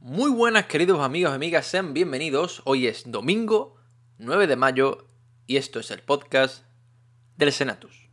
[0.00, 2.62] Muy buenas queridos amigos y amigas, sean bienvenidos.
[2.64, 3.74] Hoy es domingo
[4.18, 5.08] 9 de mayo
[5.48, 6.62] y esto es el podcast
[7.36, 8.08] del Senatus.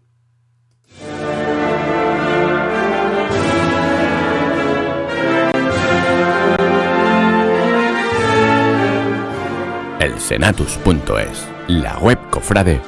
[9.99, 12.81] El Senatus.es, la web cofrade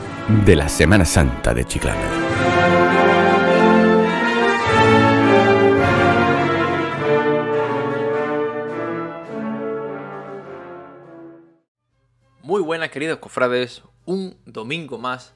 [0.44, 2.27] de la Semana Santa de Chiclana.
[12.98, 15.36] Queridos cofrades, un domingo más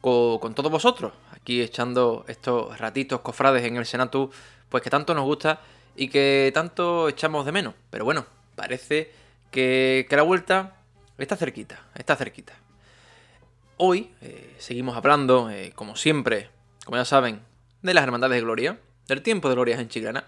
[0.00, 4.30] co- con, todos vosotros, aquí echando estos ratitos cofrades en el Senatu,
[4.70, 5.60] pues que tanto nos gusta
[5.94, 7.74] y que tanto echamos de menos.
[7.90, 8.24] Pero bueno,
[8.56, 9.12] parece
[9.50, 10.76] que, que la vuelta
[11.18, 12.54] está cerquita, está cerquita.
[13.76, 16.48] Hoy eh, seguimos hablando, eh, como siempre,
[16.86, 17.42] como ya saben,
[17.82, 20.24] de las hermandades de gloria, del tiempo de glorias en Chiclana.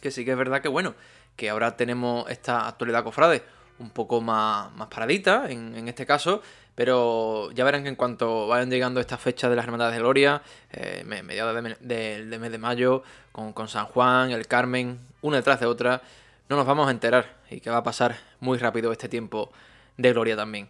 [0.00, 0.94] Que sí que es verdad que bueno,
[1.34, 3.42] que ahora tenemos esta actualidad cofrade
[3.78, 6.42] un poco más, más paradita en, este caso,
[6.74, 10.42] pero ya verán que en cuanto vayan llegando estas fechas de las hermandades de gloria,
[10.72, 13.02] eh, me- mediados de, me- de- mes de mayo,
[13.32, 16.02] con, con San Juan, el Carmen, una detrás de otra,
[16.48, 19.52] no nos vamos a enterar y que va a pasar muy rápido este tiempo
[19.96, 20.68] de gloria también.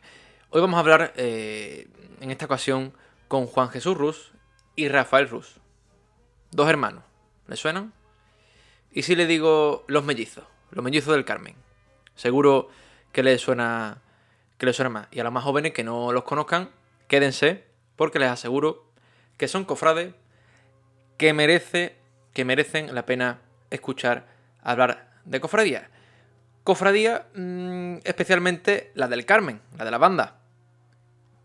[0.51, 1.89] Hoy vamos a hablar eh,
[2.21, 2.93] en esta ocasión
[3.29, 4.33] con Juan Jesús Rus
[4.77, 5.57] y Rafael Rus.
[6.51, 7.05] Dos hermanos.
[7.47, 7.93] ¿Les suenan?
[8.91, 10.45] ¿Y si le digo los mellizos?
[10.71, 11.55] Los mellizos del Carmen.
[12.15, 12.71] Seguro
[13.13, 14.03] que les suena
[14.59, 15.09] que les suena más.
[15.11, 16.69] Y a los más jóvenes que no los conozcan,
[17.07, 17.65] quédense,
[17.97, 18.85] porque les aseguro
[19.37, 20.15] que son cofrades
[21.17, 21.97] que merece,
[22.33, 24.27] que merecen la pena escuchar
[24.63, 25.91] hablar de cofradía.
[26.65, 30.41] Cofradía, mm, especialmente la del Carmen, la de la banda,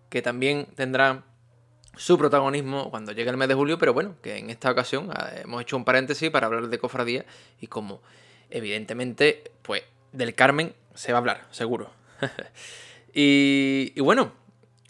[0.09, 1.23] que también tendrá
[1.95, 5.41] su protagonismo cuando llegue el mes de julio, pero bueno, que en esta ocasión eh,
[5.43, 7.25] hemos hecho un paréntesis para hablar de cofradía
[7.61, 8.01] y como
[8.49, 11.91] evidentemente, pues del Carmen se va a hablar, seguro.
[13.13, 14.31] y, y bueno,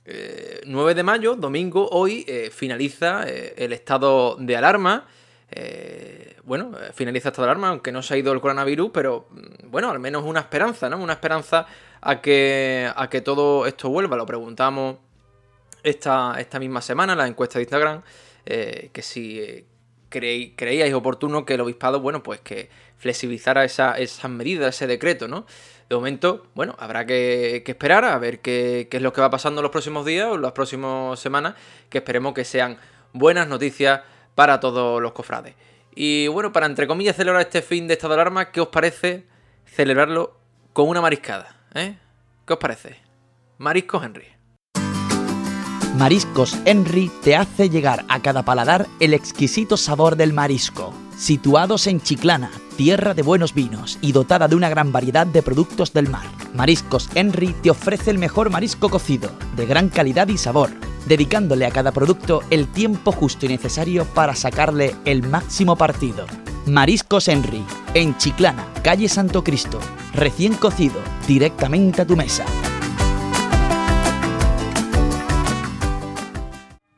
[0.05, 5.07] eh, 9 de mayo, domingo, hoy eh, finaliza eh, el estado de alarma.
[5.51, 9.27] Eh, bueno, finaliza el estado de alarma, aunque no se ha ido el coronavirus, pero
[9.29, 10.97] mm, bueno, al menos una esperanza, ¿no?
[10.97, 11.67] Una esperanza
[12.01, 14.17] a que, a que todo esto vuelva.
[14.17, 14.97] Lo preguntamos
[15.83, 18.01] esta, esta misma semana en la encuesta de Instagram,
[18.45, 19.65] que si
[20.09, 25.27] creí- creíais oportuno que el obispado, bueno, pues que flexibilizara esa- esas medidas, ese decreto,
[25.27, 25.45] ¿no?
[25.89, 29.71] De momento, bueno, habrá que, esperar a ver qué, es lo que va pasando los
[29.71, 31.55] próximos días o las próximas semanas,
[31.89, 32.77] que esperemos que sean
[33.11, 34.01] buenas noticias
[34.35, 35.55] para todos los cofrades.
[35.95, 39.25] Y bueno, para entre comillas celebrar este fin de estado de alarma, ¿qué os parece
[39.65, 40.37] celebrarlo
[40.73, 41.55] con una mariscada?
[41.75, 41.97] ¿Eh?
[42.45, 42.97] ¿Qué os parece?
[43.59, 44.33] Marisco Henry.
[45.95, 50.91] Mariscos Henry te hace llegar a cada paladar el exquisito sabor del marisco.
[51.15, 55.93] Situados en Chiclana, tierra de buenos vinos y dotada de una gran variedad de productos
[55.93, 60.71] del mar, Mariscos Henry te ofrece el mejor marisco cocido, de gran calidad y sabor,
[61.05, 66.25] dedicándole a cada producto el tiempo justo y necesario para sacarle el máximo partido.
[66.65, 67.63] Mariscos Henry,
[67.93, 69.79] en Chiclana, calle Santo Cristo,
[70.13, 72.45] recién cocido, directamente a tu mesa.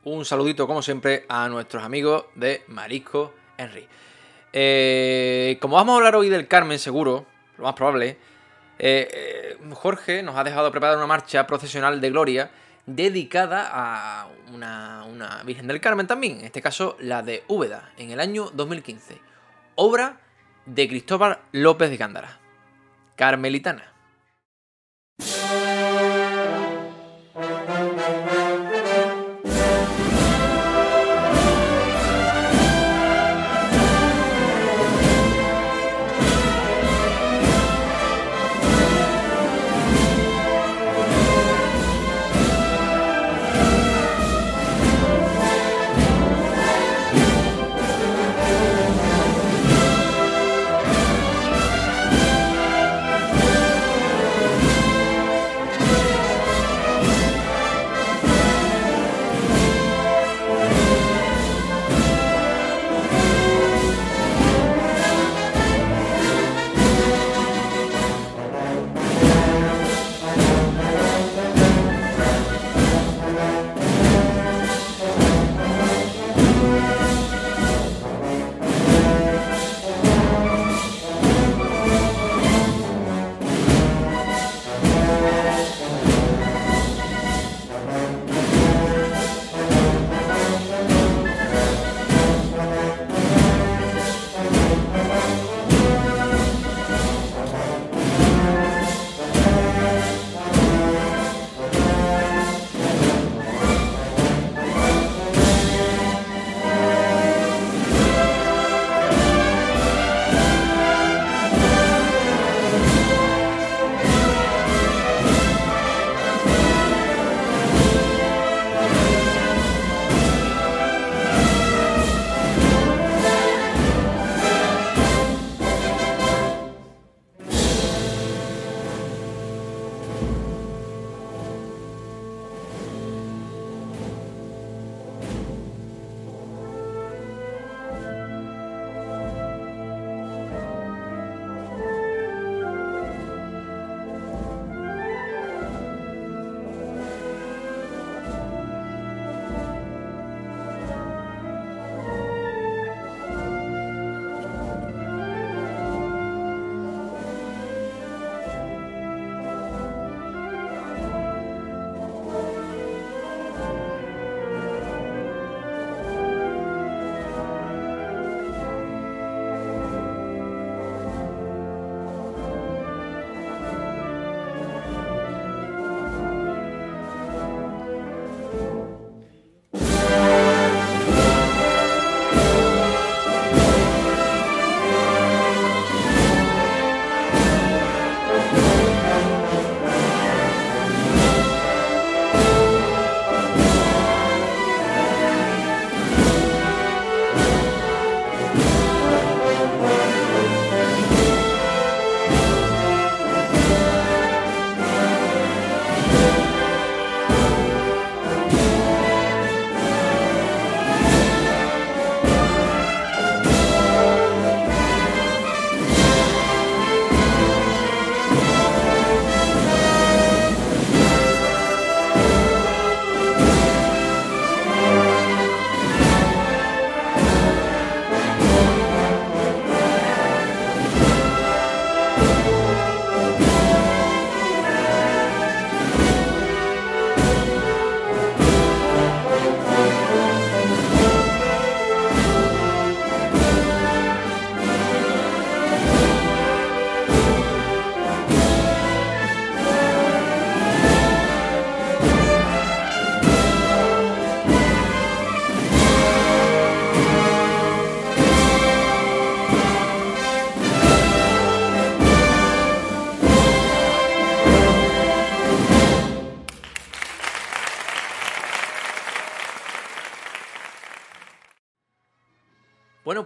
[0.03, 3.87] Un saludito, como siempre, a nuestros amigos de Marisco Henry.
[4.57, 7.25] Eh, como vamos a hablar hoy del Carmen, seguro,
[7.57, 8.17] lo más probable,
[8.79, 12.51] eh, eh, Jorge nos ha dejado preparar una marcha procesional de gloria
[12.85, 18.11] dedicada a una, una Virgen del Carmen también, en este caso la de Úbeda, en
[18.11, 19.19] el año 2015.
[19.75, 20.21] Obra
[20.65, 22.39] de Cristóbal López de Gándara,
[23.17, 23.94] carmelitana.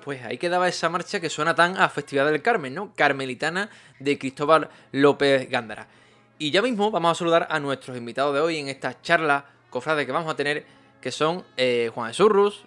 [0.10, 2.92] Pues ahí quedaba esa marcha que suena tan a Festividad del Carmen, ¿no?
[2.96, 3.70] Carmelitana
[4.00, 5.86] de Cristóbal López Gándara.
[6.40, 10.08] Y ya mismo vamos a saludar a nuestros invitados de hoy en esta charla cofrade
[10.08, 10.66] que vamos a tener,
[11.00, 12.64] que son eh, Juan Jesús Rus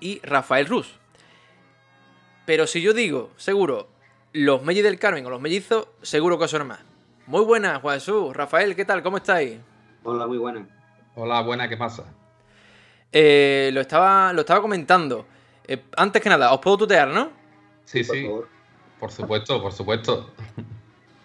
[0.00, 0.94] y Rafael Rus.
[2.46, 3.90] Pero si yo digo, seguro,
[4.32, 6.80] los Mellis del Carmen o los mellizos, seguro que son más.
[7.26, 8.34] Muy buenas, Juan Jesús.
[8.34, 9.02] Rafael, ¿qué tal?
[9.02, 9.58] ¿Cómo estáis?
[10.02, 10.66] Hola, muy buenas.
[11.14, 12.06] Hola, buena, ¿qué pasa?
[13.12, 15.26] Eh, lo, estaba, lo estaba comentando.
[15.70, 17.30] Eh, antes que nada, os puedo tutear, ¿no?
[17.84, 18.48] Sí, por sí, favor.
[18.98, 20.34] por supuesto, por supuesto.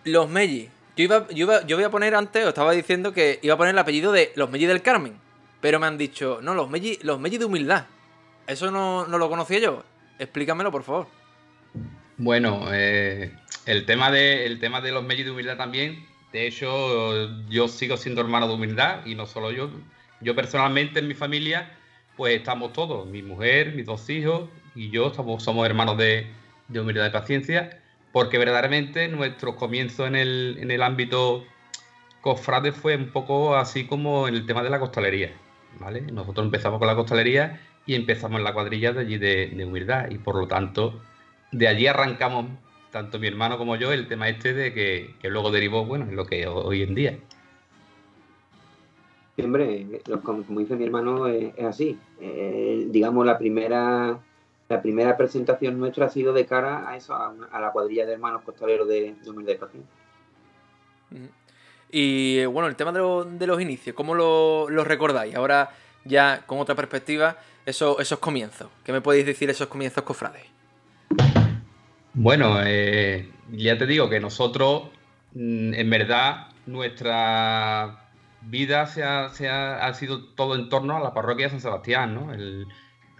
[0.04, 0.70] Los Mellis.
[0.96, 3.58] Yo iba, yo, iba, yo voy a poner antes, os estaba diciendo que iba a
[3.58, 5.18] poner el apellido de los Mellis del Carmen.
[5.62, 7.88] Pero me han dicho, no, los Mellis, los Mellis de humildad.
[8.46, 9.84] Eso no, no lo conocía yo.
[10.20, 11.08] Explícamelo, por favor.
[12.18, 13.34] Bueno, eh,
[13.66, 17.98] el, tema de, el tema de los medios de humildad también, de hecho, yo sigo
[17.98, 19.72] siendo hermano de humildad y no solo yo.
[20.22, 21.76] Yo personalmente en mi familia,
[22.16, 26.28] pues estamos todos, mi mujer, mis dos hijos y yo estamos, somos hermanos de,
[26.68, 27.82] de humildad y paciencia,
[28.12, 31.46] porque verdaderamente nuestro comienzo en el, en el ámbito
[32.22, 35.32] cofrade fue un poco así como en el tema de la costalería,
[35.80, 36.02] ¿vale?
[36.02, 40.10] Nosotros empezamos con la costalería y empezamos en la cuadrilla de allí de, de humildad
[40.10, 41.02] y por lo tanto
[41.52, 42.48] de allí arrancamos
[42.92, 46.16] tanto mi hermano como yo el tema este de que, que luego derivó, bueno, en
[46.16, 47.18] lo que ho- hoy en día.
[50.08, 52.00] Lo- como, dice mi hermano, es, es así.
[52.22, 54.18] Eh, digamos, la primera
[54.68, 58.06] la primera presentación nuestra ha sido de cara a eso, a, una- a la cuadrilla
[58.06, 59.92] de hermanos costaleros de, de y Paciencia.
[61.12, 61.28] Ujú.
[61.92, 65.36] Y eh, bueno, el tema de, lo- de los inicios, ¿cómo lo, lo recordáis?
[65.36, 65.70] Ahora
[66.04, 68.70] ya con otra perspectiva, eso- esos comienzos.
[68.84, 70.44] ¿Qué me podéis decir esos comienzos cofrades?
[72.14, 74.90] Bueno, eh, ya te digo que nosotros,
[75.34, 78.05] mm, en verdad, nuestra
[78.48, 82.32] vida se ha, ha- sido todo en torno a la parroquia de San Sebastián, ¿no?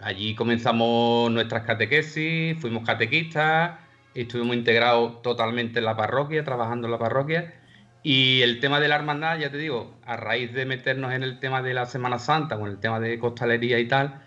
[0.00, 3.78] Allí comenzamos nuestras catequesis, fuimos catequistas,
[4.14, 7.54] estuvimos integrados totalmente en la parroquia, trabajando en la parroquia.
[8.02, 11.40] Y el tema de la hermandad, ya te digo, a raíz de meternos en el
[11.40, 14.22] tema de la Semana Santa, con el tema de costalería y tal,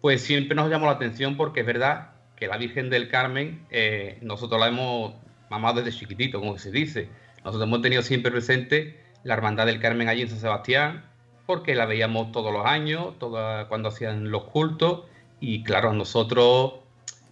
[0.00, 4.18] pues siempre nos llamó la atención porque es verdad que la Virgen del Carmen, eh,
[4.22, 5.14] nosotros la hemos
[5.48, 7.08] mamado desde chiquitito, como se dice.
[7.44, 11.04] Nosotros hemos tenido siempre presente la Hermandad del Carmen allí en San Sebastián,
[11.46, 15.02] porque la veíamos todos los años, toda- cuando hacían los cultos,
[15.40, 16.74] y claro, nosotros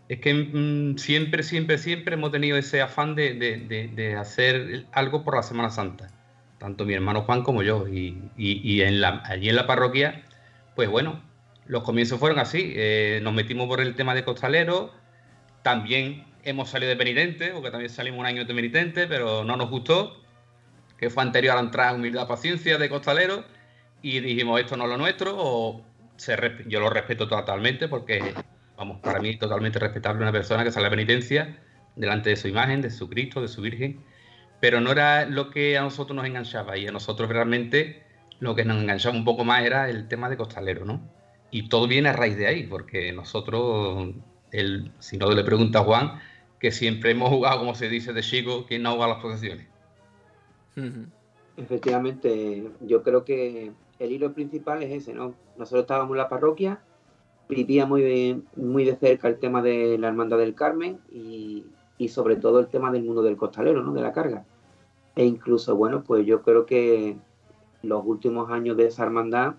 [0.08, 5.22] es que mm, siempre, siempre, siempre hemos tenido ese afán de, de- de- hacer algo
[5.24, 6.08] por la Semana Santa,
[6.58, 10.22] tanto mi hermano Juan como yo, y, y- y en la- allí en la parroquia,
[10.74, 11.22] pues bueno,
[11.66, 14.92] los comienzos fueron así, eh, nos metimos por el tema de costalero,
[15.62, 19.70] también hemos salido de penitente, porque también salimos un año de penitente, pero no nos
[19.70, 20.19] gustó,
[21.00, 23.42] que fue anterior a la entrada en Humildad Paciencia de costalero,
[24.02, 25.82] y dijimos esto no es lo nuestro, o
[26.66, 28.34] yo lo respeto totalmente, porque,
[28.76, 31.58] vamos, para mí totalmente respetable una persona que sale a penitencia
[31.96, 34.04] delante de su imagen, de su Cristo, de su Virgen,
[34.60, 38.04] pero no era lo que a nosotros nos enganchaba, y a nosotros realmente
[38.38, 41.00] lo que nos enganchaba un poco más era el tema de costalero, ¿no?
[41.50, 44.14] Y todo viene a raíz de ahí, porque nosotros,
[44.52, 46.20] el, si no le pregunta a Juan,
[46.58, 49.22] que siempre hemos jugado, como se dice de chico, ¿quién no ha jugado a las
[49.24, 49.69] procesiones?
[51.56, 55.34] Efectivamente, yo creo que el hilo principal es ese, ¿no?
[55.58, 56.80] Nosotros estábamos en la parroquia,
[57.48, 61.66] vivíamos muy de, muy de cerca el tema de la Hermandad del Carmen y,
[61.98, 63.92] y sobre todo el tema del mundo del costalero, ¿no?
[63.92, 64.44] De la carga.
[65.16, 67.18] E incluso, bueno, pues yo creo que
[67.82, 69.54] los últimos años de esa hermandad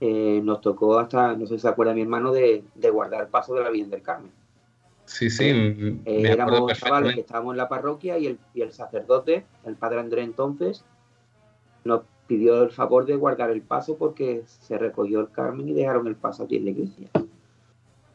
[0.00, 3.54] eh, nos tocó hasta, no sé si se acuerda mi hermano, de, de guardar paso
[3.54, 4.30] de la Virgen del Carmen.
[5.06, 8.62] Sí, sí, Eh, me acuerdo éramos chavales que estábamos en la parroquia y el, y
[8.62, 10.84] el sacerdote, el padre Andrés entonces,
[11.84, 16.06] nos pidió el favor de guardar el paso porque se recogió el Carmen y dejaron
[16.08, 17.08] el paso aquí en la iglesia.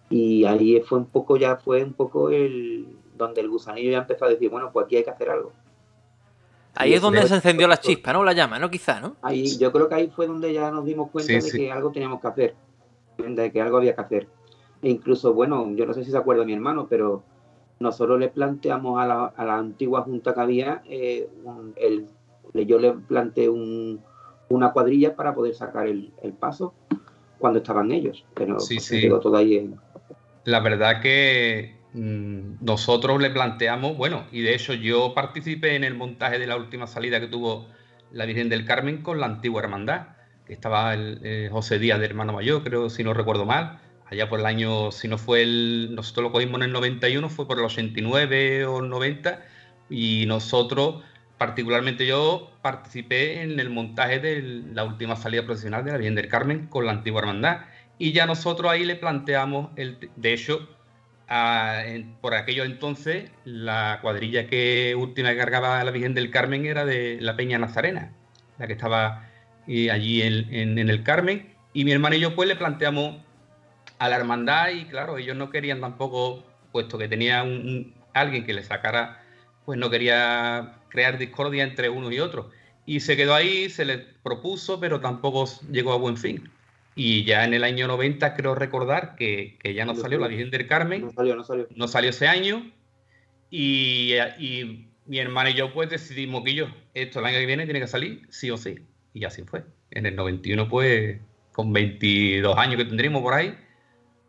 [0.09, 2.85] Y ahí fue un poco, ya fue un poco el
[3.17, 5.53] donde el gusanillo ya empezó a decir, bueno, pues aquí hay que hacer algo.
[6.75, 8.23] Ahí Y es donde se encendió la chispa, ¿no?
[8.23, 8.69] La llama, ¿no?
[8.69, 9.15] Quizá, ¿no?
[9.21, 11.57] Ahí, yo creo que ahí fue donde ya nos dimos cuenta Sí, de sí.
[11.57, 12.55] que algo teníamos que hacer,
[13.17, 14.27] de que algo había que hacer.
[14.81, 17.23] E incluso, bueno, yo no sé si se acuerda mi hermano, pero
[17.79, 22.07] nosotros le planteamos a la, a la antigua junta que había, eh, un- el,
[22.67, 24.01] yo le planteé un-
[24.49, 26.73] una cuadrilla para poder sacar el, el paso
[27.39, 29.01] cuando estaban ellos, pero Sí, pues, sí.
[29.01, 29.75] quedó todo ahí en-
[30.45, 35.93] La verdad que mm, nosotros le planteamos, bueno, y de hecho yo participé en el
[35.95, 37.67] montaje de la última salida que tuvo
[38.11, 40.07] la Virgen del Carmen con la antigua hermandad,
[40.45, 43.79] que estaba el, eh, José Díaz de Hermano Mayor, creo, si no recuerdo mal,
[44.11, 47.47] allá por el año, si no fue el, nosotros lo cogimos en el 91, fue
[47.47, 49.41] por el 89 o el 90,
[49.89, 51.03] y nosotros,
[51.37, 56.27] particularmente yo, participé en el montaje de la última salida profesional de la Virgen del
[56.27, 57.61] Carmen con la antigua hermandad.
[57.97, 60.67] Y ya nosotros ahí le planteamos, el, de hecho,
[62.19, 67.17] por aquello entonces, la cuadrilla que última cargaba a la Virgen del Carmen era de
[67.21, 68.11] la Peña Nazarena,
[68.57, 69.29] la que estaba
[69.67, 71.53] eh, allí en, el Carmen.
[71.73, 73.17] Y mi hermano y yo pues le planteamos
[74.01, 78.53] a la hermandad y claro, ellos no querían tampoco, puesto que tenía un, alguien que
[78.53, 79.23] le sacara,
[79.63, 82.49] pues no quería crear discordia entre uno y otro.
[82.87, 86.49] Y se quedó ahí, se le propuso, pero tampoco llegó a buen fin.
[86.95, 90.65] Y ya en el año 90 creo recordar que, ya no salió la Virgen del
[90.65, 91.03] Carmen.
[91.03, 91.67] No salió, no salió.
[91.75, 92.71] No salió ese año.
[93.51, 96.65] Y, y mi hermana y yo pues decidimos que yo,
[96.95, 98.79] esto el año que viene tiene que salir sí o sí.
[99.13, 99.63] Y así fue.
[99.91, 101.19] En el 91 pues
[101.51, 103.55] con 22 años que tendríamos por ahí,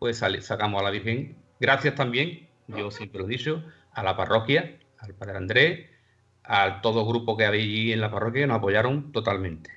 [0.02, 1.36] pues sacamos a la Virgen.
[1.60, 5.90] Gracias también, yo siempre lo he dicho, a la parroquia, al Padre Andrés,
[6.42, 9.70] a todo grupo que había allí en la parroquia que nos apoyaron totalmente.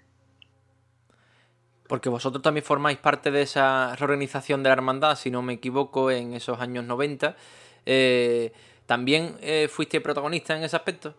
[1.88, 6.10] Porque vosotros también formáis parte de esa reorganización de la hermandad, si no me equivoco,
[6.10, 7.36] en esos años 90.
[7.86, 8.52] Eh,
[8.88, 11.14] ¿También eh, fuiste protagonista en ese aspecto?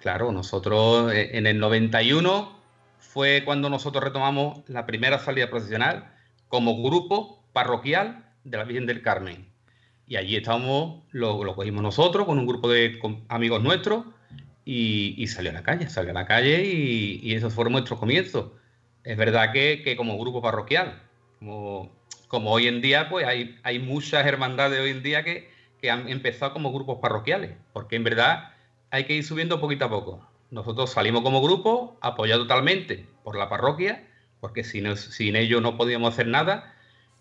[0.00, 2.59] Claro, nosotros eh, en el 91
[3.12, 6.12] fue cuando nosotros retomamos la primera salida profesional
[6.46, 9.48] como grupo parroquial de la Virgen del Carmen.
[10.06, 14.04] Y allí estábamos, lo, lo cogimos nosotros con un grupo de amigos nuestros
[14.64, 18.52] y, salió a la calle, salió a la calle y, esos fueron nuestros comienzos.
[19.02, 21.02] Es verdad que, como grupo parroquial,
[21.40, 21.90] como,
[22.28, 25.50] como, hoy en día, pues hay, hay muchas hermandades hoy en día que,
[25.80, 28.52] que han empezado como grupos parroquiales, porque en verdad
[28.90, 30.29] hay que ir subiendo poquito a poco.
[30.50, 34.06] Nosotros salimos como grupo, apoyados totalmente por la parroquia,
[34.40, 36.74] porque sin, sin ellos no podíamos hacer nada,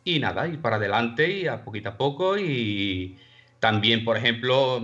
[0.03, 2.37] y nada, ir para adelante y a poquito a poco.
[2.37, 3.17] Y
[3.59, 4.81] también, por ejemplo,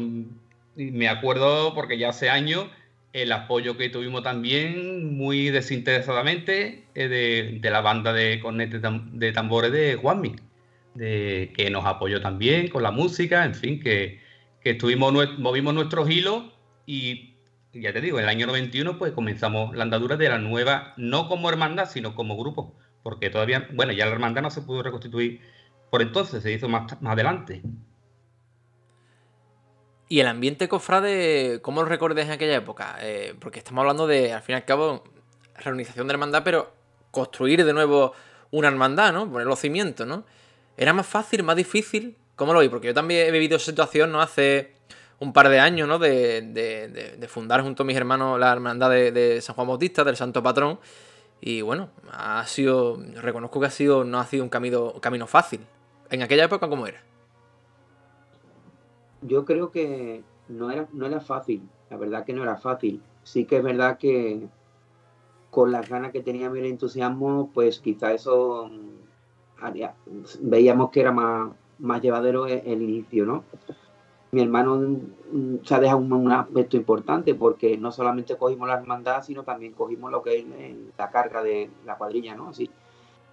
[0.75, 2.67] me acuerdo porque ya hace años
[3.13, 9.71] el apoyo que tuvimos también muy desinteresadamente eh, de, la banda de cornetes de tambores
[9.71, 10.35] de Juanmi,
[10.95, 14.19] de, que nos apoyó también con la música, en fin, que,
[14.65, 16.43] estuvimos, movimos nuestros hilos
[16.85, 17.34] y
[17.81, 21.27] ya te digo, en el año 91 pues comenzamos la andadura de la nueva, no
[21.27, 25.41] como hermandad, sino como grupo, porque todavía, bueno, ya la hermandad no se pudo reconstituir
[25.89, 27.61] por entonces, se hizo más, más adelante.
[30.07, 32.97] ¿Y el ambiente cofrade, cómo lo recordáis en aquella época?
[33.01, 35.03] Eh, porque estamos hablando de, al fin y al cabo,
[35.55, 36.73] reorganización de hermandad, pero
[37.11, 38.13] construir de nuevo
[38.51, 39.29] una hermandad, ¿no?
[39.31, 40.25] Poner los cimientos, ¿no?
[40.77, 42.17] ¿Era más fácil, más difícil?
[42.35, 42.69] ¿Cómo lo veis?
[42.69, 44.21] Porque yo también he vivido situación, ¿no?
[44.21, 44.74] Hace
[45.19, 45.99] un par de años, ¿no?
[45.99, 50.43] De, de, fundar junto a mis hermanos la hermandad de, San Juan Bautista, del Santo
[50.43, 50.79] Patrón.
[51.41, 55.61] Y bueno, ha sido, reconozco que ha sido, no ha sido un camino, camino fácil.
[56.09, 57.01] En aquella época, ¿cómo era?
[59.27, 63.01] yo creo que no era, no era fácil, la verdad que no era fácil.
[63.23, 64.47] Sí que es verdad que
[65.49, 69.69] con las ganas que teníamos y el entusiasmo, pues quizá eso mm,
[70.41, 73.43] veíamos que era más, más llevadero el, inicio, ¿no?
[74.35, 79.23] Mi hermano mm, se ha dejado un, aspecto importante porque no solamente cogimos la hermandad,
[79.23, 80.45] sino también cogimos lo que es
[80.97, 82.49] la carga de la cuadrilla, ¿no?
[82.49, 82.69] Así,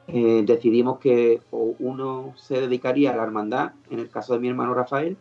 [0.06, 4.74] eh, decidimos que uno se dedicaría a la hermandad, en el caso de mi hermano
[4.74, 5.16] Rafael,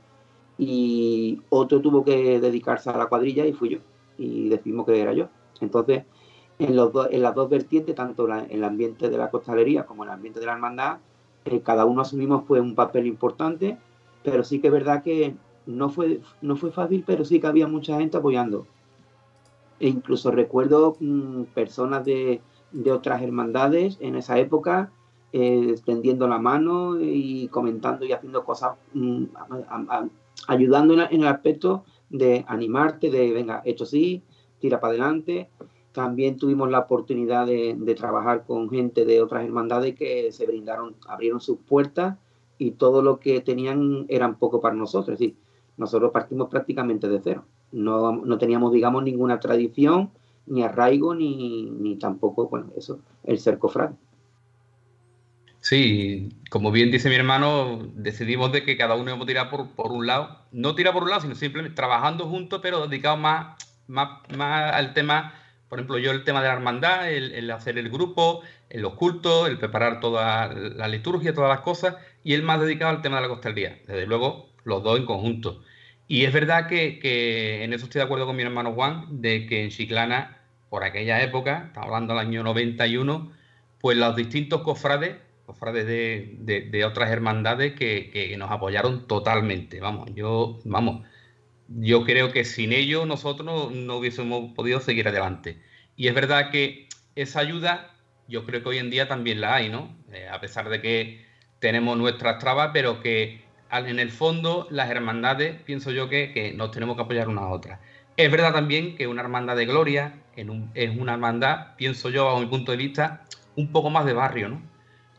[0.59, 3.79] y otro tuvo que dedicarse a la cuadrilla y fui yo.
[4.19, 5.29] Y decimos que era yo.
[5.61, 6.03] Entonces,
[6.59, 10.39] en las dos vertientes, tanto en el ambiente de la costalería como en el ambiente
[10.39, 10.99] de la hermandad,
[11.45, 13.79] eh, cada uno asumimos pues, un papel importante,
[14.23, 15.33] pero sí que es verdad que
[15.65, 18.67] no fue, no fue fácil, pero sí que había mucha gente apoyando.
[19.79, 22.41] E incluso recuerdo mm, personas de,
[22.71, 24.91] de, otras hermandades en esa época
[25.33, 29.23] eh, extendiendo la mano y comentando y haciendo cosas mm,
[30.47, 34.23] ayudando en, el aspecto de animarte, de venga, esto sí,
[34.59, 35.49] tira para adelante.
[35.93, 41.39] También tuvimos la oportunidad de, trabajar con gente de otras hermandades que se brindaron, abrieron
[41.39, 42.17] sus puertas
[42.57, 45.17] y todo lo que tenían eran poco para nosotros.
[45.81, 47.43] Nosotros partimos prácticamente de cero.
[47.71, 50.11] No, no teníamos, digamos, ninguna tradición,
[50.45, 53.95] ni arraigo, ni, ni tampoco, bueno, eso, el ser cofrade.
[55.59, 59.91] Sí, como bien dice mi hermano, decidimos de que cada uno a tirar por, por
[59.91, 60.37] un lado.
[60.51, 64.93] No tirar por un lado, sino simplemente trabajando juntos, pero dedicados más, más, más al
[64.93, 65.33] tema,
[65.67, 69.47] por ejemplo, yo el tema de la hermandad, el, hacer el grupo, el los cultos,
[69.49, 73.23] el preparar toda la liturgia, todas las cosas, y él más dedicado al tema de
[73.23, 73.79] la costelería.
[73.87, 75.61] Desde luego, los dos en conjunto.
[76.11, 79.45] Y es verdad que, que en eso estoy de acuerdo con mi hermano Juan, de
[79.45, 83.31] que en Chiclana, por aquella época, estamos hablando del año 91,
[83.79, 89.79] pues los distintos cofrades cofrades de, de, otras hermandades que, nos apoyaron totalmente.
[89.79, 91.07] Vamos, yo, vamos,
[91.69, 95.61] yo creo que sin ellos nosotros no, hubiésemos podido seguir adelante.
[95.95, 97.89] Y es verdad que esa ayuda,
[98.27, 99.95] yo creo que hoy en día también la hay, ¿no?
[100.11, 101.25] Eh, a pesar de que
[101.59, 106.95] tenemos nuestras trabas, pero que en el fondo las hermandades, pienso yo que, nos tenemos
[106.95, 107.79] que apoyar unas a otras.
[108.17, 112.47] Es verdad también que una hermandad de gloria es una hermandad, pienso yo, bajo mi
[112.47, 113.23] punto de vista,
[113.55, 114.61] un poco más de barrio, ¿no?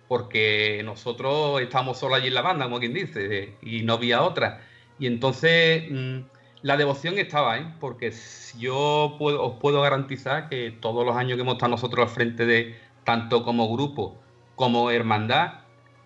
[0.09, 4.61] Porque nosotros estamos solo allí en la banda, como quien dice, y no había otra.
[4.99, 6.19] Y entonces mm,
[6.63, 8.13] la devoción estaba ahí, porque
[8.59, 12.47] yo puedo, os puedo garantizar que todos los años que hemos estado nosotros al frente
[12.47, 14.23] de tanto como grupo
[14.55, 15.55] como hermandad,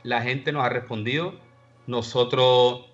[0.02, 1.34] la gente nos ha respondido.
[1.86, 2.86] Nosotros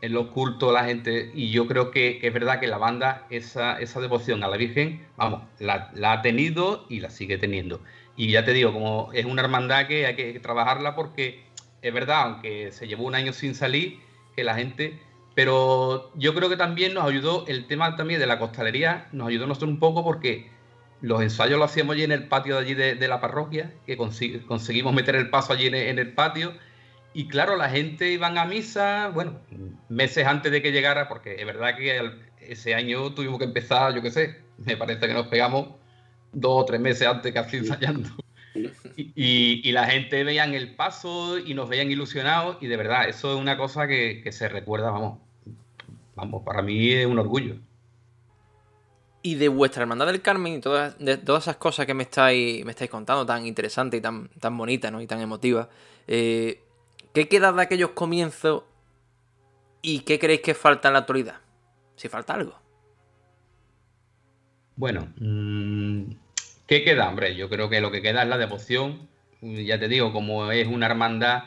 [0.00, 3.80] en los cultos, la gente, y yo creo que, es verdad que la banda, esa,
[3.80, 7.80] esa devoción a la Virgen, vamos, la, ha tenido y la sigue teniendo.
[8.16, 11.44] Y ya te digo, como es una hermandad que hay que trabajarla porque
[11.82, 14.00] es verdad, aunque se llevó un año sin salir,
[14.36, 15.00] que la gente
[15.38, 19.46] pero yo creo que también nos ayudó el tema también de la costalería, nos ayudó
[19.46, 20.50] nosotros un poco porque
[21.00, 24.92] los ensayos los hacíamos allí en el patio de allí de, la parroquia, que conseguimos
[24.92, 26.54] meter el paso allí en, el patio.
[27.14, 29.38] Y claro, la gente iban a misa, bueno,
[29.88, 34.02] meses antes de que llegara, porque es verdad que ese año tuvimos que empezar, yo
[34.02, 35.68] qué sé, me parece que nos pegamos
[36.32, 38.10] dos o tres meses antes casi ensayando.
[38.96, 43.40] Y, la gente veían el paso y nos veían ilusionados y de verdad, eso es
[43.40, 45.18] una cosa que, que se recuerda, vamos,
[46.16, 47.56] vamos, para mí es un orgullo.
[49.22, 52.64] Y de vuestra hermandad del Carmen y todas, de todas esas cosas que me estáis,
[52.64, 55.00] me estáis contando, tan interesantes y tan, tan bonitas ¿no?
[55.00, 55.68] y tan emotivas,
[56.06, 56.62] eh,
[57.18, 58.62] ¿qué queda de aquellos comienzos
[59.82, 61.40] y qué creéis que falta en la actualidad?
[61.96, 62.56] Si falta algo.
[64.76, 66.12] Bueno, mm,
[66.68, 67.08] ¿qué queda?
[67.08, 69.08] Hombre, yo creo que lo que queda es la devoción.
[69.40, 71.42] Ya te digo, como es una hermandad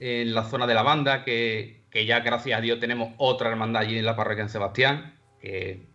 [0.00, 3.84] en la zona de la banda que, que ya gracias a Dios tenemos otra hermandad
[3.84, 5.86] allí en la parroquia de Sebastián, que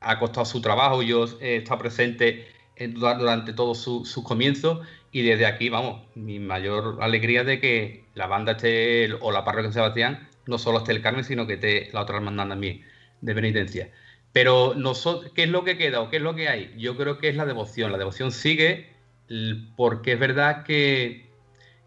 [0.00, 2.46] ha costado su trabajo, yo he estado presente
[2.76, 8.52] durante todos sus comienzos y desde aquí, vamos, mi mayor alegría de que la banda
[8.52, 12.02] esté, o la parroquia de Sebastián, no solo esté el Carmen, sino que esté la
[12.02, 12.82] otra hermandad también
[13.20, 13.90] de penitencia.
[14.32, 16.72] Pero nosotros, ¿qué es lo que queda o qué es lo que hay?
[16.78, 17.90] Yo creo que es la devoción.
[17.90, 18.90] La devoción sigue
[19.76, 21.28] porque es verdad que,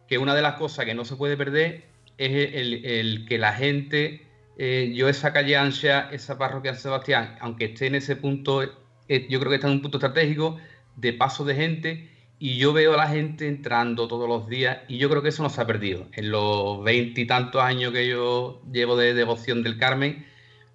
[0.07, 1.83] que una de las cosas que no se puede perder
[2.17, 7.65] es el, que la gente, eh, yo esa calle ansia, esa parroquia San Sebastián, aunque
[7.65, 10.57] esté en ese punto, eh, yo creo que está en un punto estratégico
[10.95, 12.12] de paso de gente
[12.43, 15.43] y yo veo a la gente entrando todos los días y yo creo que eso
[15.43, 16.07] no se ha perdido.
[16.11, 20.27] En los veintitantos años que yo llevo de devoción del Carmen,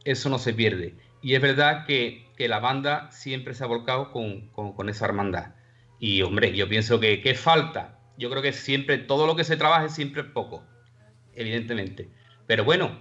[0.05, 0.95] eso no se pierde.
[1.21, 5.57] Y es verdad que, la banda siempre se ha volcado con, esa hermandad.
[5.99, 7.99] Y hombre, yo pienso que ¿qué falta?
[8.17, 10.65] Yo creo que siempre, todo lo que se trabaje siempre es poco
[11.35, 12.09] evidentemente.
[12.47, 12.99] Pero bueno,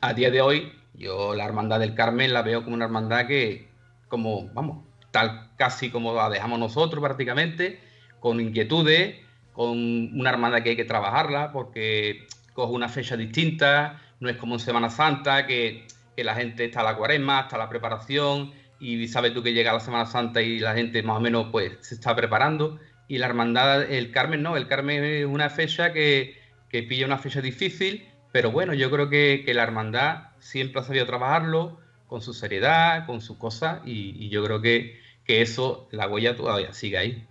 [0.00, 3.72] a día de hoy, yo la Hermandad del Carmen la veo como una hermandad que,
[4.06, 7.80] como, vamos, tal casi como la dejamos nosotros prácticamente,
[8.18, 9.20] con inquietudes,
[9.52, 9.78] con
[10.18, 14.60] una hermandad que hay que trabajarla, porque coge una fecha distinta, no es como en
[14.60, 19.34] Semana Santa, que, la gente está a la cuaresma, está a la preparación, y sabes
[19.34, 22.14] tú que llega la Semana Santa y la gente más o menos pues se está
[22.14, 22.78] preparando.
[23.08, 27.18] Y la hermandad, el Carmen no, el Carmen es una fecha que, que pilla una
[27.18, 31.78] fecha difícil, pero bueno, yo creo que, la hermandad siempre ha sabido trabajarlo
[32.12, 36.98] con su seriedad, con sus cosas, y, yo creo que, eso, la huella todavía sigue
[36.98, 37.26] ahí.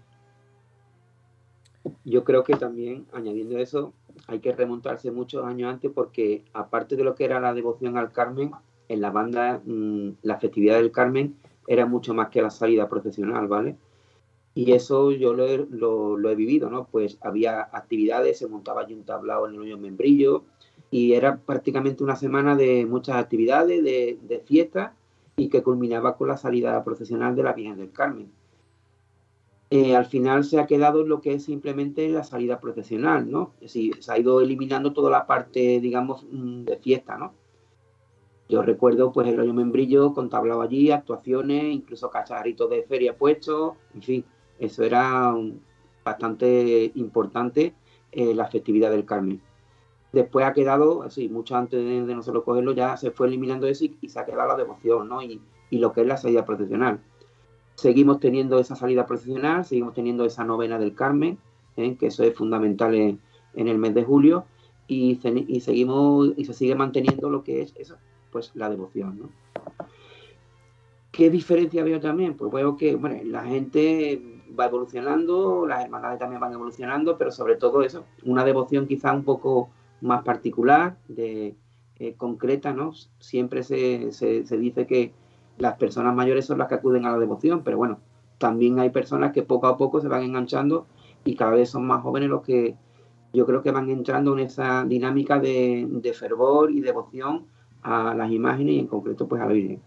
[2.04, 3.94] Yo creo que también, añadiendo eso,
[4.26, 8.12] hay que remontarse muchos años antes porque aparte de lo que era la devoción al
[8.12, 8.54] Carmen,
[8.88, 11.36] en la banda mm, la festividad del Carmen
[11.68, 13.76] era mucho más que la salida procesional, ¿vale?
[14.56, 16.88] Y eso yo lo he, lo, he, vivido, ¿no?
[16.92, 20.44] Pues había actividades, se montaba allí un tablao en el hoyo membrillo
[20.92, 24.92] y era prácticamente una semana de muchas actividades, de, de fiestas
[25.38, 28.32] y que culminaba con la salida profesional de la Virgen del Carmen.
[29.72, 33.54] Eh, al final se ha quedado en lo que es simplemente la salida procesional, ¿no?
[33.56, 37.34] Es decir, se ha ido eliminando toda la parte, digamos, mm, de fiesta, ¿no?
[38.50, 43.76] Yo recuerdo pues el hoyo membrillo con tablao allí, actuaciones, incluso cacharritos de feria puestos,
[43.96, 44.26] en fin,
[44.60, 45.34] eso era
[46.04, 47.74] bastante importante
[48.12, 49.42] eh, la festividad del Carmen.
[50.12, 54.10] Después ha quedado, así, mucho antes de, nosotros cogerlo, ya se fue eliminando eso y,
[54.10, 55.22] se ha quedado la devoción, ¿no?
[55.22, 57.00] Y, lo que es la salida procesional.
[57.76, 61.38] Seguimos teniendo esa salida procesional, seguimos teniendo esa novena del Carmen,
[61.78, 61.96] ¿eh?
[61.96, 63.20] que eso es fundamental en,
[63.56, 64.44] el mes de julio,
[64.88, 67.96] y, y, seguimos y se sigue manteniendo lo que es eso,
[68.32, 69.30] pues la devoción, ¿no?
[71.12, 72.36] ¿Qué diferencia veo también?
[72.36, 74.22] Pues veo que bueno, la gente
[74.58, 79.24] va evolucionando, las hermandades también van evolucionando, pero sobre todo eso, una devoción quizá un
[79.24, 79.70] poco
[80.02, 81.56] más particular, de,
[81.98, 82.94] eh, concreta, ¿no?
[83.20, 85.14] Siempre se, se, dice que
[85.60, 88.00] las personas mayores son las que acuden a la devoción, pero bueno,
[88.40, 90.88] también hay personas que poco a poco se van enganchando
[91.24, 92.76] y cada vez son más jóvenes los que
[93.34, 97.46] yo creo que van entrando en esa dinámica de, fervor y devoción
[97.84, 99.80] a las imágenes y en concreto pues a la Virgen.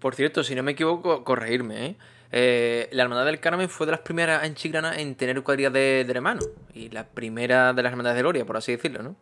[0.00, 1.96] Por cierto, si no me equivoco, corregirme, ¿eh?
[2.32, 6.04] Eh, la Hermandad del Carmen fue de las primeras en Chiclana en tener cuadrillas de,
[6.04, 6.48] de hermanos.
[6.74, 9.16] Y la primera de las Hermandades de Gloria, por así decirlo, ¿no?